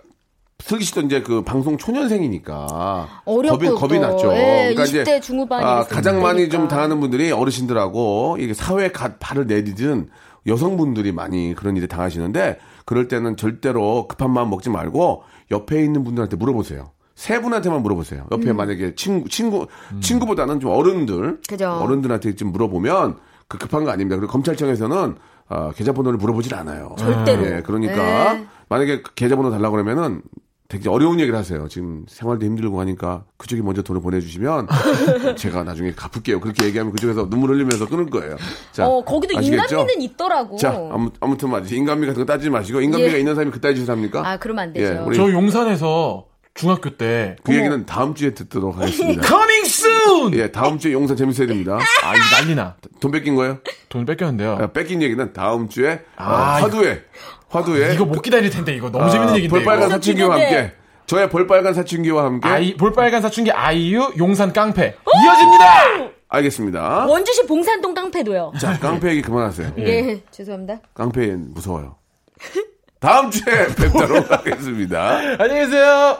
[0.58, 3.22] 슬기 씨도 이제 그 방송 초년생이니까.
[3.24, 4.32] 어렵고 겁이, 겁이 또, 났죠.
[4.34, 6.56] 예, 20대 중후반이 아, 됐을 가장 많이 때니까.
[6.56, 10.08] 좀 당하는 분들이 어르신들하고 이게 사회에 갓 발을 내디든
[10.46, 16.36] 여성분들이 많이 그런 일에 당하시는데 그럴 때는 절대로 급한 마음 먹지 말고 옆에 있는 분들한테
[16.36, 16.92] 물어보세요.
[17.14, 18.26] 세 분한테만 물어보세요.
[18.30, 18.56] 옆에 음.
[18.56, 19.66] 만약에 친구, 친구,
[20.00, 21.70] 친구보다는 좀 어른들, 그죠.
[21.70, 23.16] 어른들한테 좀 물어보면
[23.48, 24.16] 그 급한 거 아닙니다.
[24.16, 25.16] 그리고 검찰청에서는
[25.48, 26.94] 어, 계좌번호를 물어보질 않아요.
[26.98, 27.46] 절대로.
[27.46, 28.46] 예, 그러니까 네.
[28.68, 30.22] 만약에 그 계좌번호 달라고 그러면은
[30.68, 31.68] 되게 어려운 얘기를 하세요.
[31.68, 34.66] 지금 생활도 힘들고 하니까 그쪽이 먼저 돈을 보내주시면
[35.38, 36.40] 제가 나중에 갚을게요.
[36.40, 38.36] 그렇게 얘기하면 그쪽에서 눈물 흘리면서 끊을 거예요.
[38.72, 39.62] 자, 어 거기도 아시겠죠?
[39.62, 40.56] 인간미는 있더라고.
[40.56, 41.76] 자, 아무, 아무튼 말이지.
[41.76, 43.18] 인간미 같은 거 따지지 마시고 인간미가 예.
[43.20, 44.28] 있는 사람이 그따위 짓을 합니까?
[44.28, 44.92] 아 그러면 안 되죠.
[44.92, 46.26] 예, 우리 저 용산에서
[46.56, 49.22] 중학교 때그 얘기는 다음 주에 듣도록 하겠습니다.
[49.26, 50.34] coming soon.
[50.34, 51.78] 예, 다음 주에 용산 재밌어야 됩니다.
[52.02, 52.76] 아, 이거 난리나.
[53.00, 53.58] 돈 뺏긴 거예요?
[53.88, 54.58] 돈 뺏겼는데요.
[54.60, 57.02] 아, 뺏긴 얘기는 다음 주에 어, 아, 화두에
[57.48, 59.54] 화두에 이거 못 기다릴 텐데 이거 너무 재밌는 아, 얘기인데.
[59.54, 59.90] 볼빨간.
[59.90, 60.32] 사춘기와.
[60.32, 60.72] 함께
[61.06, 66.16] 저의 볼빨간 사춘기와 함께 아이 볼빨간 사춘기 아이유 용산 깡패 이어집니다.
[66.28, 67.06] 알겠습니다.
[67.06, 68.52] 원주시 봉산동 깡패도요.
[68.60, 69.74] 자, 깡패 얘기 그만하세요.
[69.78, 70.80] 예, 죄송합니다.
[70.94, 71.96] 깡패 무서워요.
[73.00, 75.16] 다음 주에 뵙도록 하겠습니다.
[75.38, 76.18] 안녕히 계세요.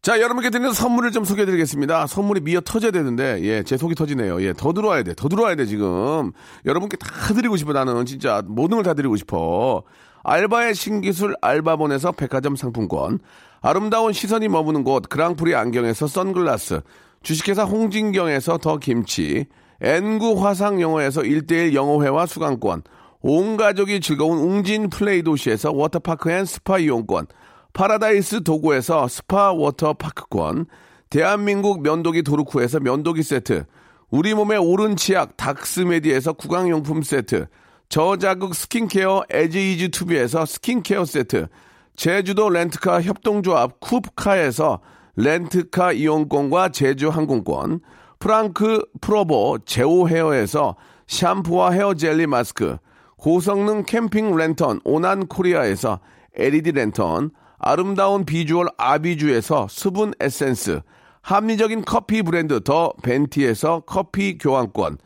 [0.00, 2.06] 자, 여러분께 드리는 선물을 좀 소개해 드리겠습니다.
[2.06, 4.40] 선물이 미어 터져야 되는데, 예, 제 속이 터지네요.
[4.42, 5.12] 예, 더 들어와야 돼.
[5.14, 6.32] 더 들어와야 돼, 지금.
[6.64, 8.06] 여러분께 다 드리고 싶어, 나는.
[8.06, 9.82] 진짜 모든 걸 다 드리고 싶어.
[10.22, 13.18] 알바의 신기술 알바본에서 백화점 상품권.
[13.60, 16.80] 아름다운 시선이 머무는 곳 그랑프리 안경에서 선글라스.
[17.22, 19.46] 주식회사 홍진경에서 더 김치.
[19.80, 22.82] N구 화상 영어에서 1대1 영어회화 수강권.
[23.20, 27.26] 온 가족이 즐거운 웅진 플레이 도시에서 워터파크 and 스파 이용권.
[27.72, 30.66] 파라다이스 도구에서 스파 워터파크권,
[31.10, 33.64] 대한민국 면도기 도루쿠에서 면도기 세트,
[34.10, 37.46] 우리 몸의 오른 치약 닥스메디에서 구강용품 세트,
[37.88, 41.48] 저자극 스킨케어 에지이즈 투비에서 스킨케어 세트,
[41.96, 44.80] 제주도 렌트카 협동조합 쿱카에서
[45.16, 47.80] 렌트카 이용권과 제주 항공권,
[48.18, 52.78] 프랑크 프로보 제오 헤어에서 샴푸와 헤어 젤리 마스크,
[53.18, 55.98] 고성능 캠핑 랜턴 오난 코리아에서
[56.34, 60.80] LED 랜턴, 아름다운 비주얼 아비주에서 수분 에센스,
[61.22, 64.98] 합리적인 커피 브랜드 더 벤티에서 커피 교환권,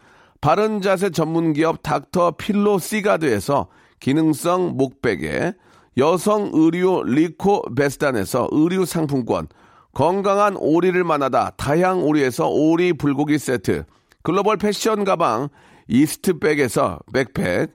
[0.42, 5.54] 바른 자세 전문 기업 닥터 필로 시가드에서 기능성 목베개,
[5.96, 9.48] 여성 의류 리코 베스단에서 의류 상품권,
[9.94, 13.84] 건강한 오리를 만나다 다향 오리에서 오리 불고기 세트,
[14.22, 15.48] 글로벌 패션 가방
[15.88, 17.74] 이스트백에서 백팩,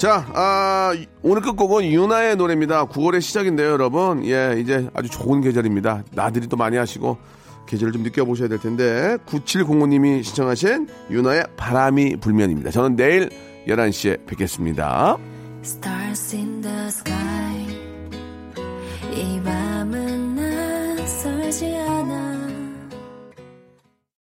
[0.00, 2.86] 자, 아, 오늘 끝곡은 유나의 노래입니다.
[2.86, 4.24] 9월의 시작인데요, 여러분.
[4.24, 6.04] 예, 이제 아주 좋은 계절입니다.
[6.12, 7.18] 나들이 또 많이 하시고
[7.66, 12.70] 계절을 좀 느껴보셔야 될 텐데 9705님이 시청하신 유나의 바람이 불면입니다.
[12.70, 13.28] 저는 내일
[13.68, 15.18] 11시에 뵙겠습니다.